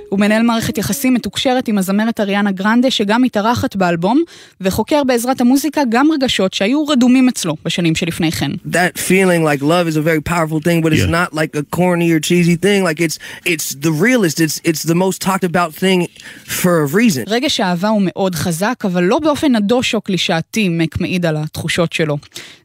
הוא 0.09 0.19
מנהל 0.19 0.43
מערכת 0.43 0.77
יחסים 0.77 1.13
מתוקשרת 1.13 1.67
עם 1.67 1.77
הזמרת 1.77 2.19
אריאנה 2.19 2.51
גרנדה, 2.51 2.91
שגם 2.91 3.21
מתארחת 3.21 3.75
באלבום, 3.75 4.21
וחוקר 4.61 5.03
בעזרת 5.03 5.41
המוזיקה 5.41 5.81
גם 5.89 6.07
רגשות 6.11 6.53
שהיו 6.53 6.87
רדומים 6.87 7.29
אצלו 7.29 7.55
בשנים 7.65 7.95
שלפני 7.95 8.31
כן. 8.31 8.51
That 8.51 8.97
feeling 8.97 9.43
like 9.43 9.61
love 9.61 9.87
is 9.91 9.97
a 9.97 10.01
very 10.01 10.21
powerful 10.21 10.59
thing, 10.59 10.81
but 10.81 10.93
it's 10.93 11.05
yeah. 11.05 11.29
not 11.31 11.33
like 11.33 11.55
a 11.55 11.63
corny 11.77 12.11
or 12.11 12.19
cheesy 12.19 12.55
thing, 12.55 12.83
like 12.83 12.99
it's, 12.99 13.19
it's 13.45 13.75
the 13.85 13.91
realest, 13.91 14.39
it's, 14.39 14.61
it's 14.63 14.83
the 14.83 14.95
most 14.95 15.21
talked 15.21 15.43
about 15.43 15.73
thing 15.73 16.07
for 16.45 16.81
a 16.81 16.87
reason. 16.95 17.23
רגש 17.27 17.59
האהבה 17.59 17.87
הוא 17.87 18.01
מאוד 18.05 18.35
חזק, 18.35 18.83
אבל 18.85 19.03
לא 19.03 19.19
באופן 19.19 19.55
נדוש 19.55 19.95
או 19.95 20.01
קלישאתי, 20.01 20.69
מק 20.69 21.01
מעיד 21.01 21.25
על 21.25 21.37
התחושות 21.37 21.93
שלו. 21.93 22.17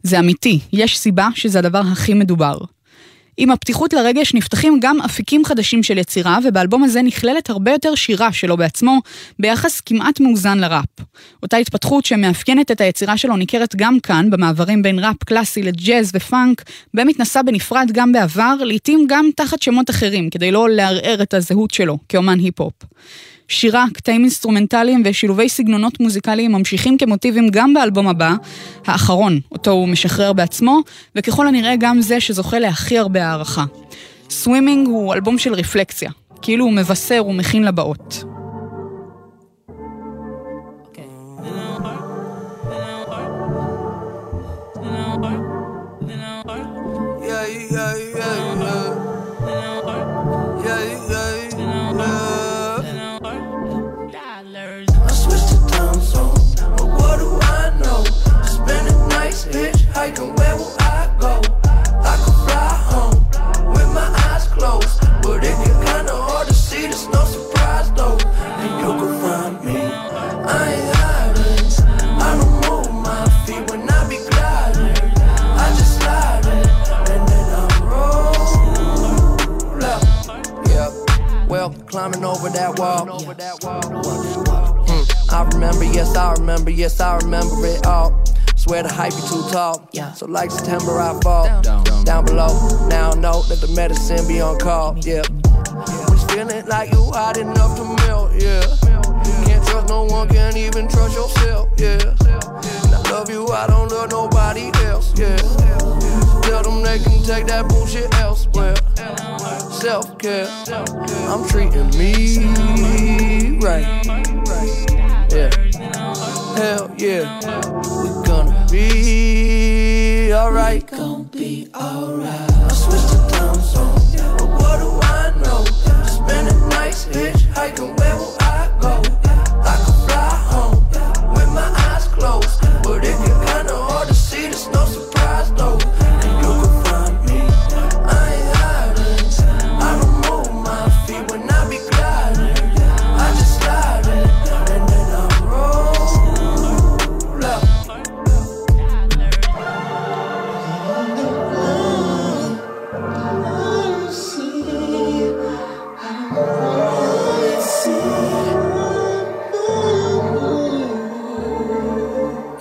זה 0.02 0.18
אמיתי, 0.18 0.60
יש 0.72 0.98
סיבה 0.98 1.28
שזה 1.34 1.58
הדבר 1.58 1.82
הכי 1.92 2.14
מדובר. 2.14 2.58
עם 3.36 3.50
הפתיחות 3.50 3.92
לרגש 3.92 4.34
נפתחים 4.34 4.78
גם 4.80 5.00
אפיקים 5.00 5.44
חדשים 5.44 5.82
של 5.82 5.98
יצירה, 5.98 6.38
ובאלבום 6.44 6.84
הזה 6.84 7.02
נכללת 7.02 7.50
הרבה 7.50 7.70
יותר 7.70 7.94
שירה 7.94 8.32
שלו 8.32 8.56
בעצמו, 8.56 8.98
ביחס 9.38 9.80
כמעט 9.80 10.20
מאוזן 10.20 10.58
לראפ. 10.58 10.84
אותה 11.42 11.56
התפתחות 11.56 12.04
שמאפיינת 12.04 12.70
את 12.70 12.80
היצירה 12.80 13.16
שלו 13.16 13.36
ניכרת 13.36 13.76
גם 13.76 14.00
כאן, 14.00 14.30
במעברים 14.30 14.82
בין 14.82 14.98
ראפ 14.98 15.24
קלאסי 15.24 15.62
לג'אז 15.62 16.10
ופאנק, 16.14 16.62
בהם 16.94 17.08
התנסה 17.08 17.42
בנפרד 17.42 17.90
גם 17.92 18.12
בעבר, 18.12 18.54
לעתים 18.60 19.06
גם 19.08 19.30
תחת 19.36 19.62
שמות 19.62 19.90
אחרים, 19.90 20.30
כדי 20.30 20.50
לא 20.50 20.70
לערער 20.70 21.22
את 21.22 21.34
הזהות 21.34 21.70
שלו 21.70 21.98
כאומן 22.08 22.38
היפ-הופ. 22.38 22.74
שירה, 23.52 23.84
קטעים 23.92 24.20
אינסטרומנטליים 24.20 25.02
ושילובי 25.04 25.48
סגנונות 25.48 26.00
מוזיקליים 26.00 26.52
ממשיכים 26.52 26.98
כמוטיבים 26.98 27.48
גם 27.48 27.74
באלבום 27.74 28.08
הבא, 28.08 28.34
האחרון, 28.86 29.40
אותו 29.52 29.70
הוא 29.70 29.88
משחרר 29.88 30.32
בעצמו, 30.32 30.80
וככל 31.16 31.48
הנראה 31.48 31.76
גם 31.78 32.00
זה 32.00 32.20
שזוכה 32.20 32.58
להכי 32.58 32.98
הרבה 32.98 33.26
הערכה. 33.26 33.64
סווימינג 34.30 34.88
הוא 34.88 35.14
אלבום 35.14 35.38
של 35.38 35.54
רפלקציה, 35.54 36.10
כאילו 36.42 36.64
הוא 36.64 36.72
מבשר 36.72 37.26
ומכין 37.26 37.64
לבאות. 37.64 38.31
So 90.22 90.28
like 90.28 90.52
September, 90.52 91.00
I 91.00 91.18
fall 91.20 91.62
down, 91.62 92.24
below. 92.24 92.86
Now 92.86 93.10
I 93.10 93.14
know 93.16 93.42
that 93.42 93.60
the 93.60 93.66
medicine 93.74 94.28
be 94.28 94.40
on 94.40 94.56
call. 94.56 94.96
Yeah. 94.98 95.21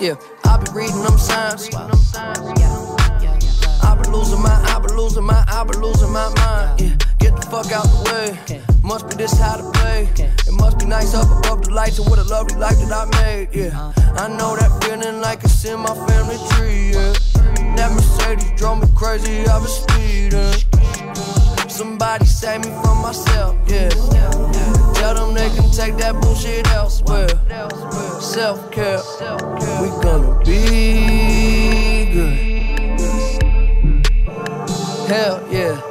Yeah, 0.02 0.16
I 0.42 0.56
be 0.56 0.66
reading 0.72 1.00
them 1.04 1.16
signs. 1.16 1.70
I 1.72 1.86
be 4.02 4.10
losing 4.10 4.42
my, 4.42 4.50
I 4.50 4.80
be 4.84 4.92
losing 4.94 5.22
my, 5.22 5.44
I 5.46 5.62
be 5.62 5.78
losing 5.78 6.10
my 6.10 6.28
mind. 6.34 6.80
Yeah, 6.80 6.96
get 7.20 7.36
the 7.36 7.42
fuck 7.42 7.70
out 7.70 7.84
the 7.84 8.10
way. 8.10 8.36
Must 8.82 9.08
be 9.08 9.14
this 9.14 9.38
how 9.38 9.58
to 9.58 9.70
play. 9.78 10.08
It 10.18 10.54
must 10.54 10.80
be 10.80 10.86
nice 10.86 11.14
up 11.14 11.30
above 11.38 11.62
the 11.66 11.70
lights 11.72 12.00
and 12.00 12.10
what 12.10 12.18
a 12.18 12.24
lovely 12.24 12.56
life 12.56 12.78
that 12.78 12.90
I 12.90 13.04
made. 13.22 13.54
Yeah, 13.54 13.92
I 14.16 14.26
know 14.26 14.56
that 14.56 14.82
feeling 14.82 15.20
like 15.20 15.44
it's 15.44 15.64
in 15.64 15.78
my 15.78 15.94
family 15.94 16.38
tree. 16.50 16.90
Yeah, 16.90 17.12
that 17.76 17.92
Mercedes 17.94 18.50
drove 18.58 18.80
me 18.80 18.88
crazy. 18.96 19.46
I 19.46 19.56
was 19.58 19.84
speeding. 19.84 20.52
Somebody 21.70 22.26
save 22.26 22.64
me 22.64 22.72
from 22.82 23.02
myself. 23.02 23.56
Yeah, 23.68 23.90
tell 25.02 25.14
them 25.14 25.34
they 25.34 25.50
can 25.56 25.68
take 25.72 25.96
that 25.96 26.14
bullshit 26.22 26.64
elsewhere. 26.68 27.28
Self 28.20 28.70
care, 28.70 29.02
we 29.80 29.88
gonna 30.00 30.38
be 30.44 32.06
good. 32.14 32.38
Hell 35.10 35.36
yeah, 35.50 35.81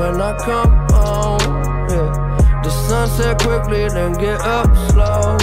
when 0.00 0.18
I 0.18 0.32
come 0.38 0.72
home. 0.96 1.40
Yeah. 1.92 2.10
The 2.64 2.70
sunset 2.88 3.38
quickly, 3.42 3.86
then 3.88 4.12
get 4.14 4.40
up 4.40 4.70
slow. 4.88 5.36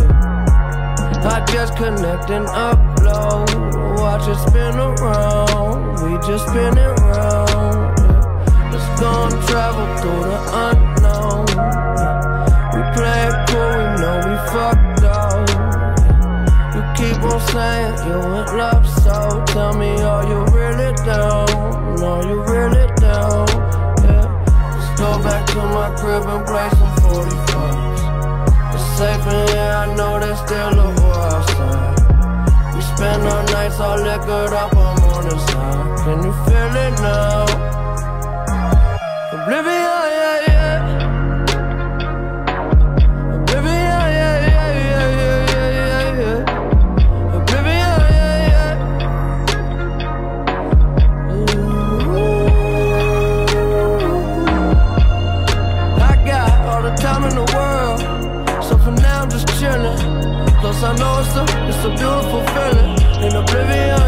Yeah. 0.00 1.34
I 1.34 1.44
just 1.52 1.76
connect 1.76 2.30
and 2.30 2.46
upload. 2.46 3.48
Watch 4.00 4.26
it 4.32 4.40
spin 4.48 4.74
around. 4.88 6.00
We 6.02 6.16
just 6.26 6.48
spin 6.48 6.74
it 6.86 6.94
round. 7.04 7.98
Yeah. 8.00 8.70
Let's 8.72 8.88
go 9.00 9.12
and 9.28 9.38
travel 9.48 9.86
through 10.00 10.24
the 10.30 10.38
unknown. 10.66 11.46
We 12.74 12.80
play 12.96 13.20
it 13.28 13.36
cool, 13.48 13.72
we 13.76 13.84
know 14.00 14.16
we 14.26 14.34
fucked 14.52 15.04
up. 15.04 15.46
You 16.74 16.82
keep 16.98 17.20
on 17.30 17.40
saying 17.52 17.96
you 18.08 18.18
in 18.38 18.46
love, 18.56 18.84
so 19.02 19.44
tell 19.52 19.74
me, 19.76 19.90
are 20.00 20.24
you 20.30 20.40
really 20.56 20.90
down? 21.04 22.02
Are 22.02 22.22
you 22.26 22.42
really? 22.44 22.77
Crib 25.98 26.24
and 26.34 26.44
play 26.46 26.68
some 26.78 26.94
45s. 27.04 28.02
It's 28.74 28.86
safe 28.98 29.26
in 29.26 29.48
here, 29.48 29.74
I 29.82 29.94
know 29.96 30.12
there's 30.22 30.40
still 30.46 30.74
a 30.78 30.88
war 31.00 31.20
outside. 31.34 31.96
We 32.74 32.80
spend 32.92 33.22
our 33.32 33.44
nights 33.54 33.78
all 33.80 33.98
liquored 34.08 34.52
up, 34.52 34.72
I'm 34.76 35.04
on 35.12 35.24
the 35.28 35.38
side. 35.48 35.98
Can 36.04 36.18
you 36.26 36.34
feel 36.46 36.72
it 36.86 36.94
now? 37.02 37.46
Oblivion, 39.34 39.87
it's 61.78 61.86
a, 61.86 61.90
beautiful 61.90 62.42
feeling. 62.54 62.98
In 63.22 63.36
oblivion, 63.36 64.07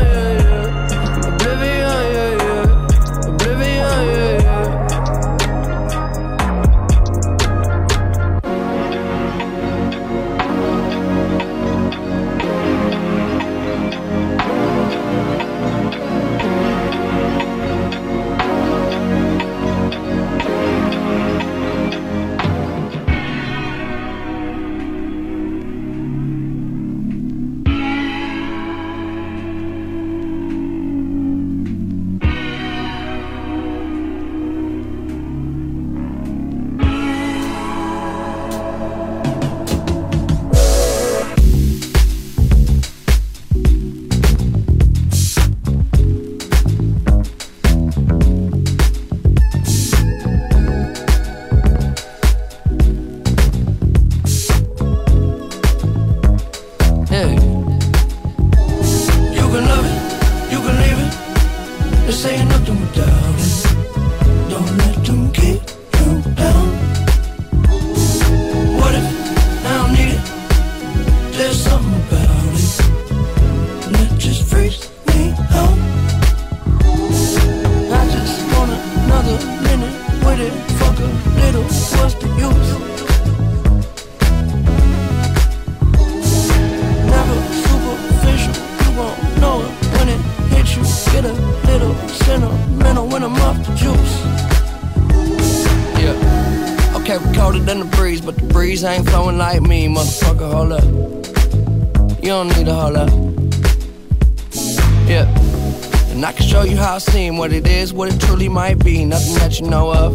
what 107.41 107.55
it 107.55 107.67
is, 107.67 107.91
what 107.91 108.13
it 108.13 108.21
truly 108.21 108.51
might 108.51 108.85
be. 108.85 109.03
Nothing 109.03 109.35
that 109.37 109.59
you 109.59 109.71
know 109.71 109.91
of. 109.95 110.13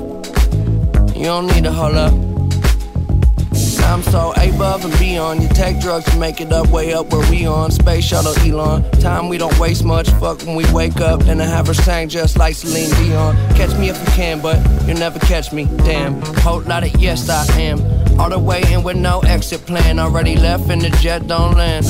You 1.17 1.23
don't 1.23 1.47
need 1.47 1.63
to 1.63 1.71
hold 1.71 1.95
up. 1.95 2.13
I'm 3.81 4.03
so 4.03 4.31
above 4.37 4.85
and 4.85 4.99
beyond. 4.99 5.41
You 5.41 5.49
take 5.49 5.79
drugs 5.79 6.05
to 6.11 6.19
make 6.19 6.39
it 6.39 6.53
up, 6.53 6.69
way 6.69 6.93
up 6.93 7.11
where 7.11 7.27
we 7.31 7.47
on. 7.47 7.71
Space 7.71 8.05
shuttle 8.05 8.37
Elon. 8.47 8.83
Time 9.01 9.27
we 9.27 9.39
don't 9.39 9.57
waste 9.57 9.83
much. 9.83 10.07
Fuck 10.21 10.45
when 10.45 10.55
we 10.55 10.71
wake 10.71 11.01
up. 11.01 11.21
Then 11.21 11.41
I 11.41 11.45
have 11.45 11.65
her 11.65 11.73
sang 11.73 12.09
just 12.09 12.37
like 12.37 12.53
Celine 12.53 12.91
Dion. 12.91 13.35
Catch 13.55 13.75
me 13.79 13.89
if 13.89 13.99
you 13.99 14.13
can, 14.13 14.39
but 14.39 14.57
you'll 14.85 14.99
never 14.99 15.17
catch 15.17 15.51
me. 15.51 15.65
Damn. 15.77 16.21
Whole 16.43 16.61
lot 16.61 16.83
of 16.83 16.95
yes, 17.01 17.27
I 17.27 17.43
am. 17.59 17.79
All 18.19 18.29
the 18.29 18.37
way 18.37 18.61
in 18.71 18.83
with 18.83 18.97
no 18.97 19.21
exit 19.21 19.65
plan. 19.65 19.97
Already 19.97 20.35
left 20.35 20.69
and 20.69 20.79
the 20.79 20.91
jet 21.01 21.25
don't 21.25 21.57
land. 21.57 21.87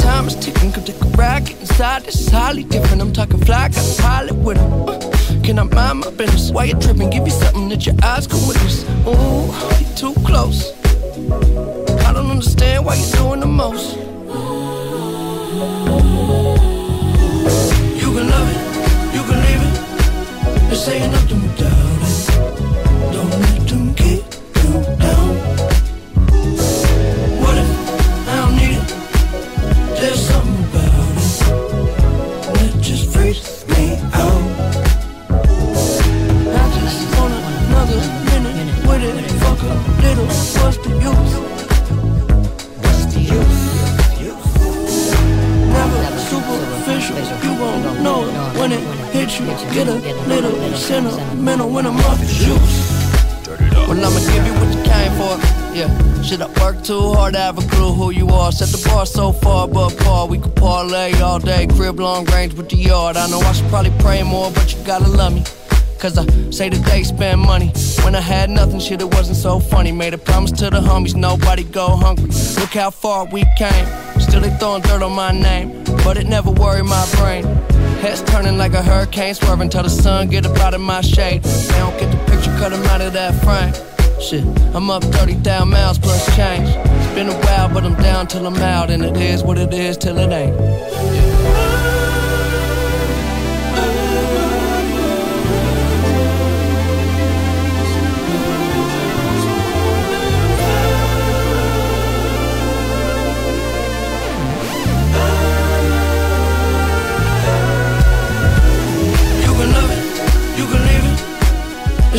Time 0.00 0.26
is 0.26 0.34
ticking. 0.36 0.72
Come 0.72 0.84
take 0.84 1.00
a. 1.00 1.10
Get 1.44 1.60
inside. 1.60 2.06
Is 2.08 2.28
highly 2.28 2.64
different. 2.64 3.00
I'm 3.02 3.12
talking 3.12 3.38
fly. 3.44 3.68
Got 3.68 3.98
a 3.98 4.02
pilot 4.02 4.34
with 4.36 4.56
him. 4.56 4.88
Uh, 4.88 4.98
can 5.44 5.58
I 5.58 5.62
mind 5.64 6.00
my 6.00 6.10
business? 6.10 6.50
Why 6.50 6.64
you 6.64 6.74
tripping? 6.74 7.10
Give 7.10 7.24
you 7.26 7.32
something 7.32 7.68
that 7.68 7.86
your 7.86 7.94
eyes 8.02 8.26
can 8.26 8.40
witness. 8.48 8.84
Ooh, 9.06 9.52
you 9.78 9.86
too 9.96 10.14
close. 10.26 10.72
I 12.06 12.12
don't 12.12 12.30
understand 12.30 12.84
why 12.84 12.94
you're 12.96 13.16
doing 13.16 13.40
the 13.40 13.46
most. 13.46 13.96
You 18.00 18.08
can 18.14 18.26
love 18.34 18.48
it, 18.54 18.60
you 19.14 19.22
can 19.28 19.38
leave 19.46 19.62
it. 19.68 20.70
This 20.70 20.88
ain't 20.88 21.12
nothing 21.12 21.49
Cause 66.00 66.16
I 66.16 66.24
say 66.50 66.70
that 66.70 66.82
they 66.86 67.02
spend 67.02 67.42
money. 67.42 67.70
When 68.04 68.14
I 68.14 68.22
had 68.22 68.48
nothing, 68.48 68.80
shit, 68.80 69.02
it 69.02 69.14
wasn't 69.14 69.36
so 69.36 69.60
funny. 69.60 69.92
Made 69.92 70.14
a 70.14 70.18
promise 70.18 70.50
to 70.52 70.70
the 70.70 70.80
homies, 70.80 71.14
nobody 71.14 71.62
go 71.62 71.88
hungry. 71.88 72.30
Look 72.58 72.70
how 72.70 72.88
far 72.88 73.26
we 73.26 73.44
came. 73.58 73.86
Still 74.18 74.40
they 74.40 74.48
throwing 74.56 74.80
dirt 74.80 75.02
on 75.02 75.12
my 75.12 75.30
name. 75.30 75.84
But 76.02 76.16
it 76.16 76.26
never 76.26 76.50
worried 76.52 76.86
my 76.86 77.06
brain. 77.16 77.44
Heads 78.00 78.22
turning 78.22 78.56
like 78.56 78.72
a 78.72 78.82
hurricane, 78.82 79.34
swerving 79.34 79.68
till 79.68 79.82
the 79.82 79.90
sun 79.90 80.30
get 80.30 80.46
up 80.46 80.56
out 80.60 80.72
of 80.72 80.80
my 80.80 81.02
shade. 81.02 81.42
They 81.42 81.78
don't 81.78 81.98
get 82.00 82.10
the 82.10 82.32
picture, 82.32 82.56
cut 82.58 82.72
'em 82.72 82.82
out 82.86 83.02
of 83.02 83.12
that 83.12 83.34
frame. 83.44 83.74
Shit, 84.22 84.44
I'm 84.74 84.88
up 84.88 85.04
30,000 85.04 85.68
miles 85.68 85.98
plus 85.98 86.24
change. 86.34 86.66
It's 86.66 87.14
been 87.14 87.28
a 87.28 87.38
while, 87.44 87.68
but 87.68 87.84
I'm 87.84 87.96
down 87.96 88.26
till 88.26 88.46
I'm 88.46 88.56
out. 88.56 88.88
And 88.88 89.04
it 89.04 89.18
is 89.18 89.42
what 89.42 89.58
it 89.58 89.74
is 89.74 89.98
till 89.98 90.16
it 90.16 90.32
ain't. 90.32 90.56
You 91.14 91.29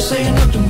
Ain't 0.10 0.36
nothing 0.36 0.61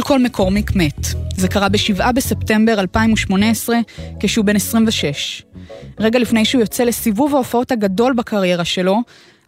מלקול 0.00 0.20
מקורמיק 0.20 0.70
מת. 0.76 1.06
זה 1.36 1.48
קרה 1.48 1.68
ב-7 1.68 2.12
בספטמבר 2.12 2.80
2018, 2.80 3.76
כשהוא 4.20 4.44
בן 4.44 4.56
26. 4.56 5.42
רגע 5.98 6.18
לפני 6.18 6.44
שהוא 6.44 6.60
יוצא 6.60 6.84
לסיבוב 6.84 7.34
ההופעות 7.34 7.72
הגדול 7.72 8.12
בקריירה 8.12 8.64
שלו, 8.64 8.98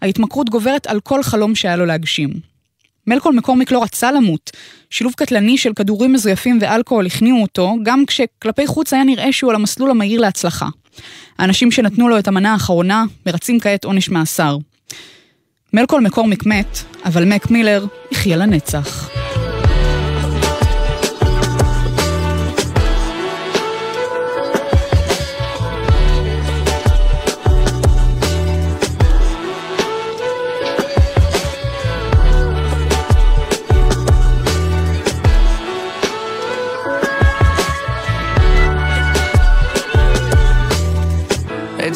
ההתמכרות 0.03 0.51
גוברת 0.51 0.87
על 0.87 1.01
כל 1.01 1.23
חלום 1.23 1.55
שהיה 1.55 1.77
לו 1.77 1.87
להגשים. 1.87 2.31
מלקול 3.07 3.35
מקורמיק 3.35 3.71
לא 3.71 3.83
רצה 3.83 4.13
למות. 4.13 4.51
שילוב 4.91 5.13
קטלני 5.17 5.59
של 5.59 5.73
כדורים 5.73 6.13
מזויפים 6.13 6.59
ואלכוהול 6.61 7.07
הכניעו 7.07 7.43
אותו, 7.43 7.75
גם 7.83 8.07
כשכלפי 8.07 8.67
חוץ 8.67 8.93
היה 8.93 9.05
נראה 9.05 9.33
שהוא 9.33 9.51
על 9.51 9.57
המסלול 9.57 9.91
המהיר 9.91 10.21
להצלחה. 10.21 10.69
האנשים 11.39 11.71
שנתנו 11.71 12.09
לו 12.09 12.19
את 12.19 12.29
המנה 12.29 12.53
האחרונה 12.53 13.05
מרצים 13.27 13.61
כעת 13.61 13.85
עונש 13.85 14.09
מאסר. 14.09 14.57
מלקול 15.73 16.01
מקורמיק 16.01 16.47
מת, 16.47 16.79
אבל 17.05 17.25
מק 17.25 17.51
מילר 17.51 17.87
יחיה 18.11 18.37
לנצח. 18.37 19.22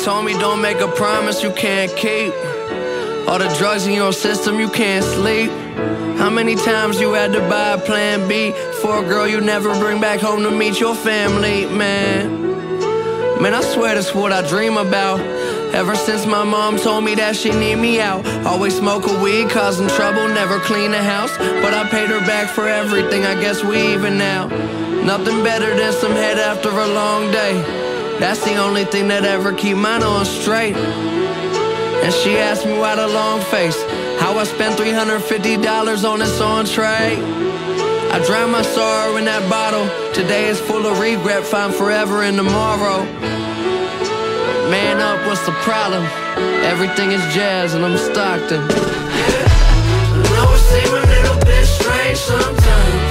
Told 0.06 0.24
me 0.24 0.34
don't 0.34 0.62
make 0.62 0.78
a 0.78 0.86
promise 0.86 1.42
you 1.42 1.50
can't 1.50 1.90
keep. 1.96 2.32
All 3.26 3.40
the 3.40 3.52
drugs 3.58 3.88
in 3.88 3.92
your 3.92 4.12
system, 4.12 4.60
you 4.60 4.68
can't 4.68 5.04
sleep. 5.04 5.50
How 6.16 6.30
many 6.30 6.54
times 6.54 7.00
you 7.00 7.12
had 7.12 7.32
to 7.32 7.40
buy 7.48 7.70
a 7.70 7.78
plan 7.78 8.28
B 8.28 8.52
for 8.80 9.04
a 9.04 9.08
girl 9.08 9.26
you 9.26 9.40
never 9.40 9.76
bring 9.80 10.00
back 10.00 10.20
home 10.20 10.44
to 10.44 10.50
meet 10.52 10.78
your 10.78 10.94
family, 10.94 11.66
man? 11.66 13.42
Man, 13.42 13.52
I 13.52 13.62
swear 13.62 13.96
that's 13.96 14.14
what 14.14 14.30
I 14.30 14.46
dream 14.48 14.76
about. 14.76 15.18
Ever 15.74 15.96
since 15.96 16.24
my 16.24 16.44
mom 16.44 16.76
told 16.76 17.02
me 17.02 17.16
that 17.16 17.34
she 17.34 17.50
need 17.50 17.74
me 17.74 18.00
out. 18.00 18.24
Always 18.46 18.76
smoke 18.76 19.08
a 19.08 19.20
weed, 19.20 19.50
causing 19.50 19.88
trouble, 19.88 20.28
never 20.28 20.60
clean 20.60 20.92
the 20.92 21.02
house. 21.02 21.36
But 21.36 21.74
I 21.74 21.82
paid 21.90 22.10
her 22.10 22.20
back 22.20 22.48
for 22.48 22.68
everything, 22.68 23.26
I 23.26 23.34
guess 23.40 23.64
we 23.64 23.94
even 23.94 24.16
now. 24.18 24.46
Nothing 25.02 25.42
better 25.42 25.74
than 25.74 25.92
some 25.92 26.12
head 26.12 26.38
after 26.38 26.68
a 26.70 26.86
long 26.86 27.32
day. 27.32 27.85
That's 28.18 28.42
the 28.44 28.56
only 28.56 28.84
thing 28.84 29.08
that 29.08 29.24
ever 29.24 29.52
keep 29.52 29.76
mine 29.76 30.02
on 30.02 30.24
straight. 30.24 30.74
And 30.74 32.12
she 32.14 32.38
asked 32.38 32.64
me 32.64 32.78
why 32.78 32.96
the 32.96 33.06
long 33.06 33.40
face. 33.40 33.76
How 34.18 34.38
I 34.38 34.44
spent 34.44 34.78
$350 34.78 36.10
on 36.10 36.18
this 36.20 36.40
entree. 36.40 37.20
I 38.10 38.24
drown 38.24 38.50
my 38.50 38.62
sorrow 38.62 39.16
in 39.16 39.26
that 39.26 39.48
bottle. 39.50 39.86
Today 40.14 40.48
is 40.48 40.58
full 40.58 40.86
of 40.86 40.98
regret, 40.98 41.44
find 41.44 41.74
forever 41.74 42.22
in 42.22 42.36
tomorrow. 42.36 43.04
Man 44.70 44.98
up, 45.00 45.26
what's 45.26 45.44
the 45.44 45.52
problem? 45.60 46.04
Everything 46.64 47.12
is 47.12 47.22
jazz 47.34 47.74
and 47.74 47.84
I'm 47.84 47.98
Stockton. 47.98 48.62
Yeah, 48.62 49.46
I 50.10 50.30
know 50.32 50.54
it 50.54 50.62
seems 50.70 50.88
a 50.88 51.04
little 51.04 51.38
bit 51.44 51.66
strange 51.66 52.18
sometimes. 52.18 53.05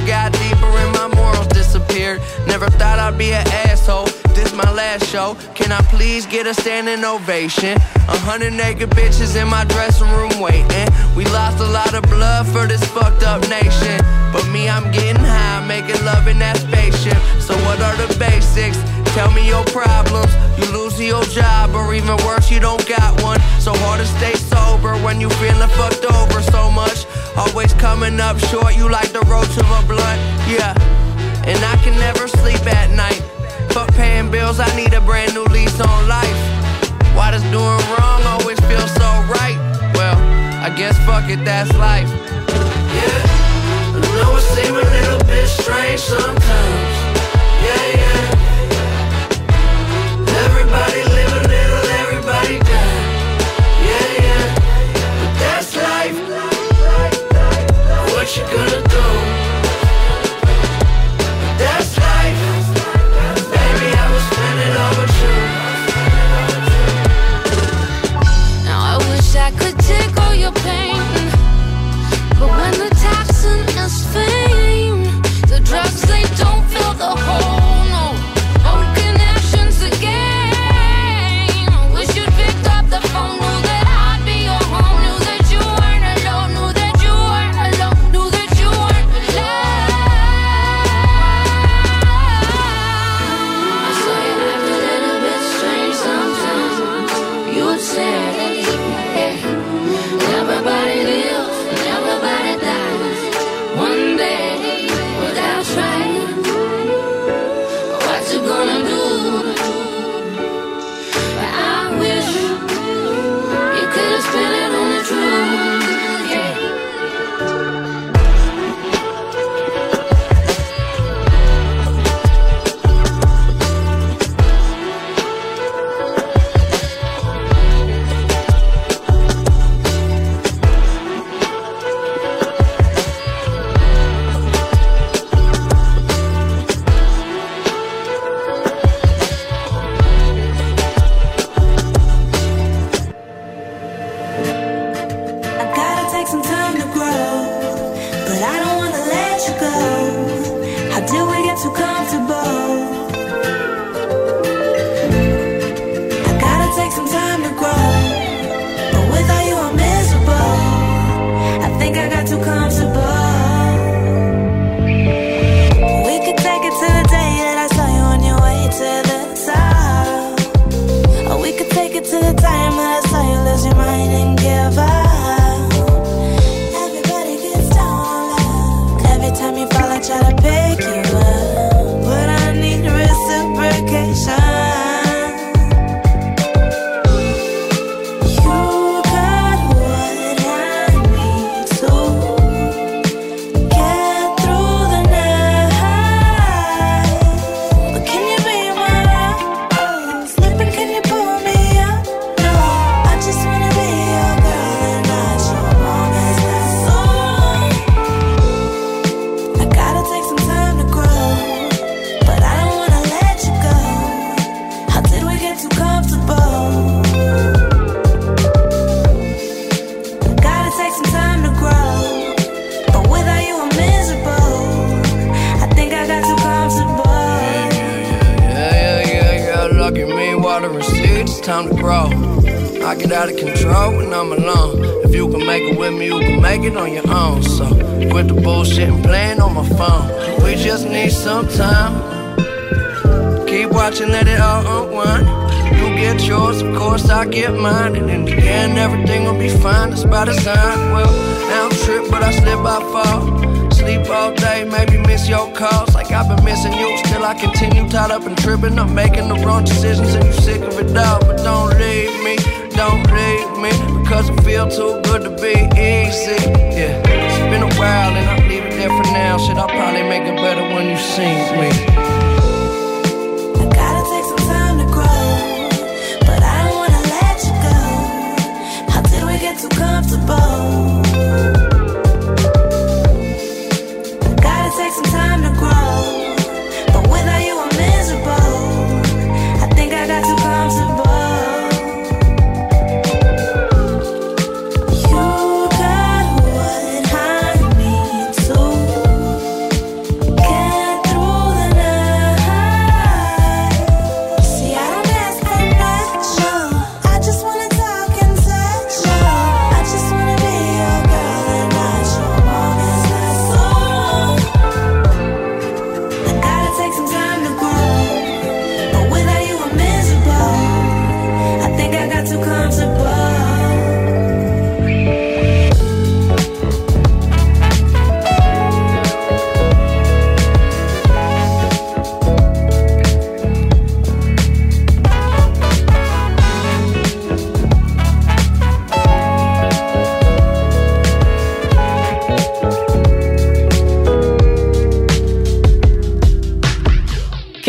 Cash 0.00 0.06
got 0.06 0.32
deeper 0.32 0.66
and 0.66 0.92
my 0.92 1.08
morals 1.14 1.46
disappeared. 1.48 2.20
Never 2.46 2.68
thought 2.68 2.98
I'd 2.98 3.18
be 3.18 3.32
an 3.32 3.46
asshole. 3.66 4.06
This 4.34 4.52
my 4.52 4.70
last 4.72 5.06
show. 5.06 5.36
Can 5.54 5.72
I 5.72 5.80
please 5.82 6.26
get 6.26 6.46
a 6.46 6.54
standing 6.54 7.04
ovation? 7.04 7.76
A 8.08 8.18
hundred 8.18 8.52
naked 8.52 8.90
bitches 8.90 9.40
in 9.40 9.48
my 9.48 9.64
dressing 9.64 10.10
room 10.10 10.40
waiting. 10.40 10.88
We 11.16 11.24
lost 11.26 11.60
a 11.60 11.66
lot 11.66 11.94
of 11.94 12.02
blood 12.04 12.46
for 12.48 12.66
this 12.66 12.84
fucked 12.84 13.22
up 13.22 13.42
nation. 13.48 13.98
But 14.32 14.46
me, 14.48 14.68
I'm 14.68 14.90
getting 14.90 15.22
high, 15.22 15.64
making 15.66 16.04
love 16.04 16.26
in 16.26 16.38
that 16.40 16.56
spaceship. 16.56 17.18
So 17.40 17.54
what 17.66 17.80
are 17.80 17.96
the 17.96 18.12
basics? 18.18 18.78
Tell 19.14 19.30
me 19.30 19.46
your 19.46 19.62
problems. 19.66 20.34
You 20.58 20.66
losing 20.72 21.06
your 21.06 21.22
job, 21.22 21.70
or 21.74 21.94
even 21.94 22.16
worse, 22.26 22.50
you 22.50 22.58
don't 22.58 22.84
got 22.88 23.22
one. 23.22 23.38
So 23.60 23.72
hard 23.86 24.00
to 24.00 24.06
stay 24.18 24.34
sober 24.34 24.94
when 25.06 25.20
you 25.20 25.30
feeling 25.38 25.70
fucked 25.78 26.04
over 26.04 26.42
so 26.42 26.68
much. 26.68 27.06
Always 27.36 27.72
coming 27.74 28.18
up 28.18 28.38
short, 28.50 28.76
you 28.76 28.90
like 28.90 29.12
the 29.12 29.20
roach 29.30 29.54
of 29.56 29.70
a 29.70 29.80
blunt. 29.86 30.18
Yeah, 30.50 30.74
and 31.46 31.58
I 31.62 31.76
can 31.84 31.94
never 32.00 32.26
sleep 32.26 32.66
at 32.66 32.90
night. 32.90 33.22
Fuck 33.70 33.94
paying 33.94 34.32
bills, 34.32 34.58
I 34.58 34.66
need 34.74 34.92
a 34.94 35.00
brand 35.00 35.32
new 35.32 35.44
lease 35.44 35.80
on 35.80 36.08
life. 36.08 36.38
Why 37.14 37.30
does 37.30 37.42
doing 37.54 37.82
wrong 37.94 38.22
always 38.34 38.58
feel 38.66 38.86
so 38.98 39.08
right? 39.30 39.58
Well, 39.94 40.18
I 40.58 40.74
guess 40.74 40.98
fuck 41.06 41.30
it, 41.30 41.44
that's 41.44 41.72
life. 41.78 42.10
Yeah, 42.98 43.22
I 43.94 44.00
know 44.18 44.36
it 44.36 44.46
seems 44.58 44.74
a 44.74 44.90
little 44.98 45.22
bit 45.26 45.46
strange 45.46 46.00
sometimes. 46.00 46.93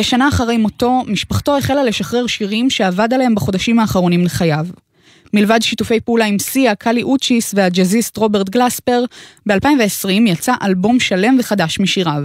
כשנה 0.06 0.28
אחרי 0.28 0.58
מותו, 0.58 1.03
משפחתו 1.08 1.58
החלה 1.58 1.84
לשחרר 1.84 2.28
שירים 2.28 2.70
שעבד 2.70 3.14
עליהם 3.14 3.36
בחודשים 3.36 3.80
האחרונים 3.80 4.26
לחייו. 4.26 4.66
מלבד 5.34 5.62
שיתופי 5.62 5.99
פעולה 5.99 6.26
עם 6.26 6.39
סיה, 6.39 6.76
קאלי 6.76 7.03
אוצ'יס 7.03 7.53
והג'אזיסט 7.58 8.18
רוברט 8.18 8.49
גלספר, 8.49 9.03
ב-2020 9.45 10.10
יצא 10.10 10.53
אלבום 10.64 10.99
שלם 10.99 11.38
וחדש 11.39 11.80
משיריו. 11.80 12.24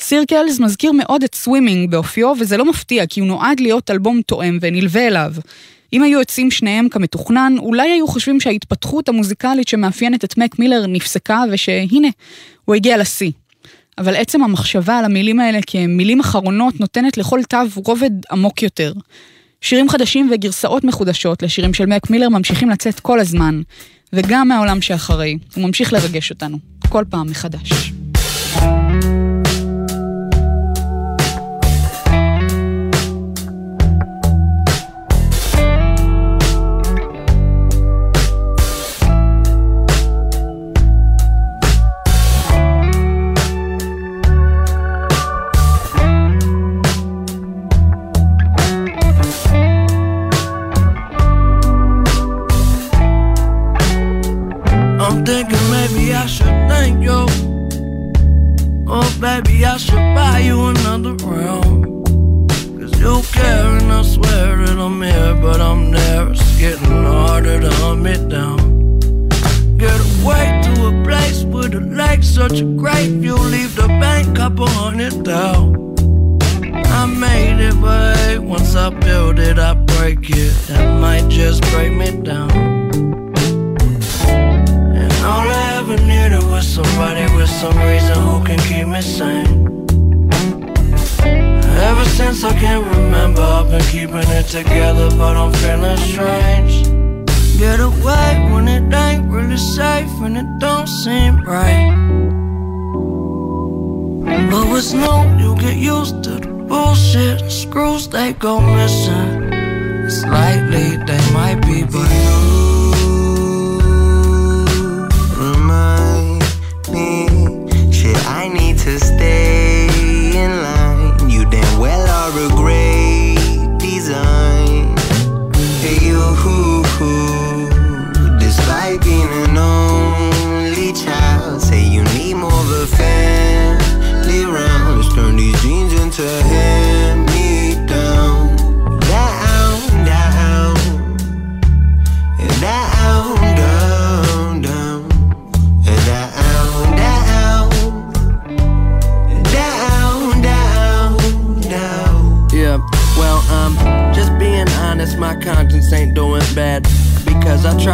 סירקלס 0.00 0.60
מזכיר 0.60 0.92
מאוד 0.92 1.22
את 1.22 1.34
סווימינג 1.34 1.90
באופיו, 1.90 2.34
וזה 2.40 2.56
לא 2.56 2.64
מפתיע, 2.64 3.06
כי 3.06 3.20
הוא 3.20 3.28
נועד 3.28 3.60
להיות 3.60 3.90
אלבום 3.90 4.20
תואם 4.22 4.58
ונלווה 4.60 5.06
אליו. 5.06 5.32
אם 5.92 6.02
היו 6.02 6.18
יוצאים 6.18 6.50
שניהם 6.50 6.88
כמתוכנן, 6.88 7.54
אולי 7.58 7.90
היו 7.90 8.08
חושבים 8.08 8.40
שההתפתחות 8.40 9.08
המוזיקלית 9.08 9.68
שמאפיינת 9.68 10.24
את 10.24 10.38
מק 10.38 10.58
מילר 10.58 10.86
נפסקה, 10.86 11.42
ושהנה, 11.52 12.08
הוא 12.64 12.74
הגיע 12.74 12.98
לשיא. 12.98 13.30
אבל 13.98 14.16
עצם 14.16 14.42
המחשבה 14.42 14.98
על 14.98 15.04
המילים 15.04 15.40
האלה 15.40 15.58
כמילים 15.66 16.20
אחרונות 16.20 16.80
נותנת 16.80 17.16
לכל 17.16 17.40
תו 17.48 17.58
רובד 17.74 18.10
עמוק 18.30 18.62
יותר. 18.62 18.92
שירים 19.60 19.88
חדשים 19.88 20.30
וגרסאות 20.32 20.84
מחודשות 20.84 21.42
לשירים 21.42 21.74
של 21.74 21.86
מק 21.86 22.10
מילר 22.10 22.28
ממשיכים 22.28 22.70
לצאת 22.70 23.00
כל 23.00 23.20
הזמן, 23.20 23.60
וגם 24.12 24.48
מהעולם 24.48 24.80
שאחרי, 24.80 25.38
הוא 25.54 25.66
ממשיך 25.66 25.92
לרגש 25.92 26.30
אותנו, 26.30 26.58
כל 26.88 27.04
פעם 27.10 27.26
מחדש. 27.30 27.92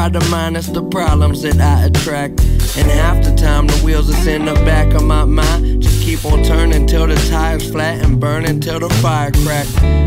Try 0.03 0.21
to 0.21 0.31
minus 0.31 0.67
the 0.67 0.83
problems 0.83 1.43
that 1.43 1.61
I 1.61 1.85
attract. 1.85 2.41
And 2.77 2.91
half 2.91 3.23
the 3.23 3.35
time, 3.37 3.67
the 3.69 3.79
wheels 3.85 4.09
that's 4.09 4.27
in 4.27 4.47
the 4.47 4.55
back 4.55 4.93
of 4.95 5.03
my 5.05 5.25
mind 5.25 5.83
just 5.83 6.03
keep 6.03 6.25
on 6.25 6.43
turning 6.43 6.87
till 6.87 7.07
the 7.07 7.15
tires 7.31 7.71
flat 7.71 8.05
and 8.05 8.19
burning 8.19 8.59
till 8.59 8.81
the 8.81 8.89
fire 8.95 9.31
crack. 9.45 9.67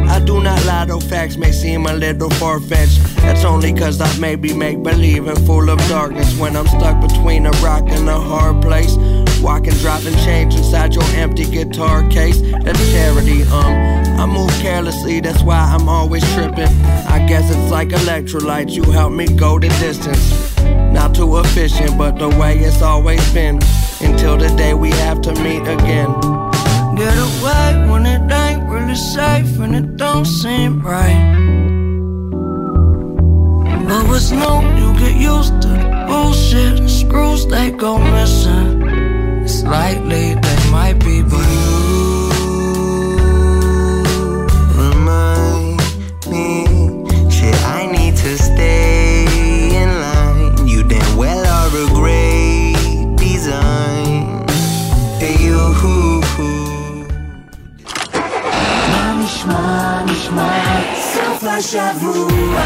I 0.10 0.20
do 0.20 0.42
not 0.42 0.66
lie, 0.66 0.86
though 0.86 1.00
facts 1.00 1.38
may 1.38 1.52
seem 1.52 1.86
a 1.86 1.94
little 1.94 2.30
far 2.32 2.60
fetched. 2.60 3.00
That's 3.26 3.44
only 3.44 3.74
cause 3.74 4.00
I 4.00 4.18
maybe 4.20 4.54
make 4.54 4.82
believe 4.84 5.28
and 5.28 5.46
full 5.46 5.70
of 5.70 5.80
darkness 5.90 6.38
when 6.38 6.56
I'm 6.56 6.68
stuck 6.68 7.02
between 7.02 7.46
a 7.46 7.52
rock 7.64 7.84
and 7.90 8.08
a 8.08 8.20
hard 8.20 8.62
place. 8.62 8.96
Walking, 9.42 9.74
dropping 9.74 10.16
change 10.26 10.56
inside 10.56 10.96
your 10.96 11.04
empty 11.16 11.46
guitar 11.46 12.08
case. 12.10 12.40
That's 12.64 12.92
charity, 12.92 13.44
um. 13.44 13.96
I 14.20 14.26
move 14.26 14.50
carelessly, 14.62 15.20
that's 15.20 15.44
why 15.44 15.58
I'm 15.58 15.90
always 15.90 16.24
tripping. 16.34 16.70
I 17.08 17.26
guess 17.28 17.50
it's 17.50 17.72
like 17.72 17.90
electrolytes, 17.90 18.72
you 18.72 18.84
help 18.84 19.12
me 19.12 19.28
go 19.28 19.60
the 19.60 19.70
distance. 19.80 20.56
Not 20.94 21.14
too 21.14 21.38
efficient, 21.40 21.98
but 21.98 22.18
the 22.18 22.30
way 22.30 22.58
it's 22.60 22.82
always 22.82 23.22
been. 23.34 23.60
Until 24.02 24.38
the 24.38 24.50
day 24.56 24.74
we 24.74 24.92
have 24.92 25.22
to 25.22 25.34
meet 25.44 25.62
again. 25.62 26.10
Get 26.96 27.18
away 27.18 27.90
when 27.90 28.06
it 28.06 28.32
ain't 28.32 28.70
really 28.70 28.96
safe 28.96 29.60
and 29.60 29.76
it 29.76 29.98
don't 29.98 30.26
seem 30.26 30.82
right. 30.82 31.45
But 33.89 34.07
what's 34.09 34.31
new, 34.31 34.59
you 34.81 34.89
get 34.99 35.17
used 35.17 35.61
to 35.63 35.69
the 35.69 36.05
bullshit. 36.09 36.89
Screws 36.89 37.47
they 37.47 37.71
go 37.71 37.99
missing. 37.99 39.49
Slightly 39.49 40.35
they 40.35 40.71
might 40.71 40.99
be, 41.01 41.23
but 41.23 41.47
Remind 44.81 45.81
me, 46.31 46.49
shit, 47.31 47.57
I 47.79 47.89
need 47.91 48.17
to 48.17 48.39
stay 48.39 49.25
in 49.83 49.89
line. 50.05 50.67
You 50.67 50.85
damn 50.85 51.17
well 51.17 51.45
are 51.59 51.71
a 51.85 51.87
great 52.01 53.17
design. 53.17 54.47
Hey, 55.19 55.37
you. 55.45 55.61
מה 58.91 59.13
נשמע, 59.25 60.03
נשמע, 60.05 60.81
סוף 60.95 61.45
השבוע, 61.45 62.63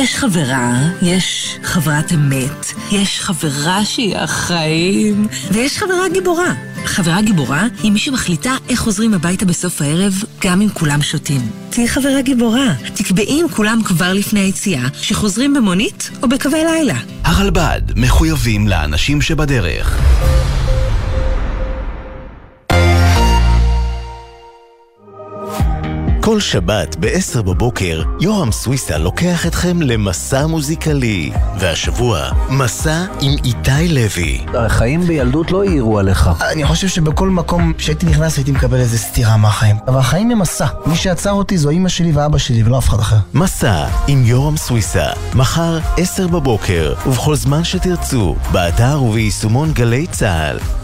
יש 0.00 0.16
חברה, 0.16 0.72
יש 1.02 1.56
חברת 1.62 2.12
אמת, 2.12 2.66
יש 2.92 3.20
חברה 3.20 3.84
שהיא 3.84 4.16
החיים, 4.16 5.26
ויש 5.52 5.78
חברה 5.78 6.08
גיבורה. 6.12 6.54
חברה 6.84 7.22
גיבורה 7.22 7.66
היא 7.82 7.92
מי 7.92 7.98
שמחליטה 7.98 8.56
איך 8.68 8.80
חוזרים 8.80 9.14
הביתה 9.14 9.44
בסוף 9.44 9.82
הערב, 9.82 10.12
גם 10.44 10.60
אם 10.60 10.68
כולם 10.68 11.02
שותים. 11.02 11.40
תהיי 11.70 11.88
חברה 11.88 12.22
גיבורה. 12.22 12.74
תקבעי 12.94 13.40
עם 13.40 13.48
כולם 13.48 13.82
כבר 13.84 14.12
לפני 14.12 14.40
היציאה, 14.40 14.88
שחוזרים 14.92 15.54
במונית 15.54 16.10
או 16.22 16.28
בקווי 16.28 16.64
לילה. 16.64 16.98
הרלב"ד 17.24 17.82
מחויבים 17.96 18.68
לאנשים 18.68 19.22
שבדרך. 19.22 20.00
כל 26.30 26.40
שבת 26.40 26.96
ב-10 27.00 27.42
בבוקר, 27.42 28.02
יורם 28.20 28.52
סוויסה 28.52 28.98
לוקח 28.98 29.46
אתכם 29.46 29.82
למסע 29.82 30.46
מוזיקלי. 30.46 31.32
והשבוע, 31.58 32.30
מסע 32.50 33.04
עם 33.20 33.32
איתי 33.44 33.88
לוי. 33.88 34.40
החיים 34.54 35.00
בילדות 35.00 35.50
לא 35.50 35.62
העירו 35.62 35.98
עליך. 35.98 36.30
אני 36.52 36.64
חושב 36.64 36.88
שבכל 36.88 37.28
מקום 37.28 37.72
שהייתי 37.78 38.06
נכנס 38.06 38.36
הייתי 38.36 38.52
מקבל 38.52 38.76
איזה 38.76 38.98
סטירה 38.98 39.36
מהחיים. 39.36 39.76
אבל 39.88 39.98
החיים 39.98 40.30
הם 40.30 40.38
מסע. 40.38 40.66
מי 40.86 40.96
שעצר 40.96 41.32
אותי 41.32 41.58
זו 41.58 41.70
אימא 41.70 41.88
שלי 41.88 42.12
ואבא 42.12 42.38
שלי 42.38 42.62
ולא 42.62 42.78
אף 42.78 42.88
אחד 42.88 42.98
אחר. 42.98 43.16
מסע 43.34 43.86
עם 44.08 44.24
יורם 44.24 44.56
סוויסה, 44.56 45.06
מחר 45.34 45.78
10 45.96 46.26
בבוקר, 46.26 46.94
ובכל 47.06 47.34
זמן 47.34 47.64
שתרצו, 47.64 48.36
באתר 48.52 49.02
וביישומון 49.02 49.72
גלי 49.72 50.06
צה"ל. 50.06 50.79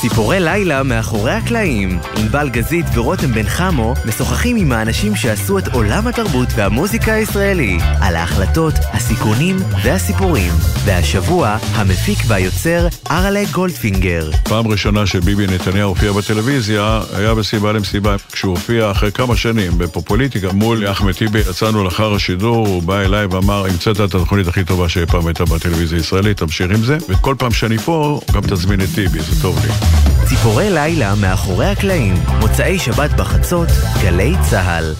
ציפורי 0.00 0.40
לילה 0.40 0.82
מאחורי 0.82 1.32
הקלעים. 1.32 1.98
ענבל 2.16 2.48
גזית 2.48 2.86
ורותם 2.94 3.32
בן 3.32 3.48
חמו 3.48 3.94
משוחחים 4.04 4.56
עם 4.56 4.72
האנשים 4.72 5.16
שעשו 5.16 5.58
את 5.58 5.68
עולם 5.68 6.06
התרבות 6.06 6.48
והמוזיקה 6.56 7.12
הישראלי, 7.12 7.78
על 8.00 8.16
ההחלטות, 8.16 8.74
הסיכונים 8.92 9.56
והסיפורים. 9.84 10.52
והשבוע, 10.84 11.56
המפיק 11.74 12.18
והיוצר 12.26 12.86
ארלה 13.10 13.42
גולדפינגר. 13.52 14.30
פעם 14.42 14.68
ראשונה 14.68 15.06
שביבי 15.06 15.46
נתניהו 15.46 15.88
הופיע 15.88 16.12
בטלוויזיה 16.12 17.00
היה 17.12 17.34
בסיבה 17.34 17.72
למסיבה. 17.72 18.16
כשהוא 18.32 18.50
הופיע 18.50 18.90
אחרי 18.90 19.12
כמה 19.12 19.36
שנים 19.36 19.78
בפופוליטיקה 19.78 20.52
מול 20.52 20.90
אחמד 20.90 21.12
טיבי, 21.12 21.38
יצאנו 21.50 21.84
לאחר 21.84 22.14
השידור, 22.14 22.66
הוא 22.66 22.82
בא 22.82 23.00
אליי 23.00 23.26
ואמר, 23.26 23.66
המצאת 23.66 23.96
את 23.96 24.00
התוכנית 24.00 24.48
הכי 24.48 24.64
טובה 24.64 24.88
שאי 24.88 25.06
פעם 25.06 25.26
הייתה 25.26 25.44
בטלוויזיה 25.44 25.98
הישראלית, 25.98 26.36
תמשיך 26.36 26.70
עם 26.70 26.84
זה, 26.84 26.98
וכל 27.08 27.34
פעם 27.38 27.50
שאני 27.50 27.78
פה, 27.78 28.20
גם 28.32 28.40
תזמין 28.40 28.80
את 28.80 28.88
טיבי, 28.94 29.20
זה 29.20 29.42
טוב 29.42 29.58
לי. 29.64 29.87
ציפורי 30.28 30.70
לילה 30.70 31.14
מאחורי 31.14 31.66
הקלעים, 31.66 32.14
מוצאי 32.40 32.78
שבת 32.78 33.10
בחצות, 33.10 33.68
גלי 34.02 34.34
צה"ל. 34.50 34.94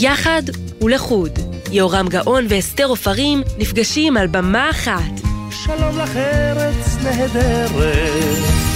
יחד 0.00 0.42
ולחוד, 0.80 1.38
יהורם 1.72 2.08
גאון 2.08 2.46
ואסתר 2.48 2.84
עופרים 2.84 3.42
נפגשים 3.58 4.16
על 4.16 4.26
במה 4.26 4.70
אחת. 4.70 5.28
שלום 5.50 5.98
לך 5.98 6.16
ארץ 6.16 6.96
נהדרת. 7.04 8.68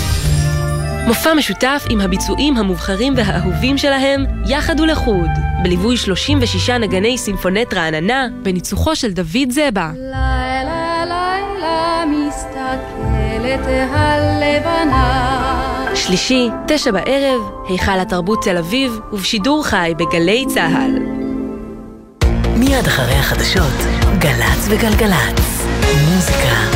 מופע 1.06 1.34
משותף 1.34 1.84
עם 1.90 2.00
הביצועים 2.00 2.56
המובחרים 2.56 3.14
והאהובים 3.16 3.78
שלהם, 3.78 4.24
יחד 4.46 4.80
ולחוד, 4.80 5.30
בליווי 5.62 5.96
36 5.96 6.70
נגני 6.70 7.18
סימפונט 7.18 7.74
רעננה, 7.74 8.26
בניצוחו 8.42 8.96
של 8.96 9.12
דוד 9.12 9.50
זבה. 9.50 9.90
לילה 9.96 11.04
לילה 11.04 12.04
מסתכלת 13.42 13.88
הלבנה 13.90 15.32
שלישי, 15.94 16.48
תשע 16.68 16.90
בערב, 16.90 17.40
היכל 17.68 18.00
התרבות 18.00 18.44
תל 18.44 18.56
אביב, 18.56 18.98
ובשידור 19.12 19.64
חי 19.64 19.92
בגלי 19.96 20.44
צה"ל. 20.48 20.98
מיד 22.56 22.86
אחרי 22.86 23.14
החדשות, 23.14 23.86
גל"צ 24.18 24.66
וגלגלצ. 24.68 25.66
מוזיקה 26.08 26.71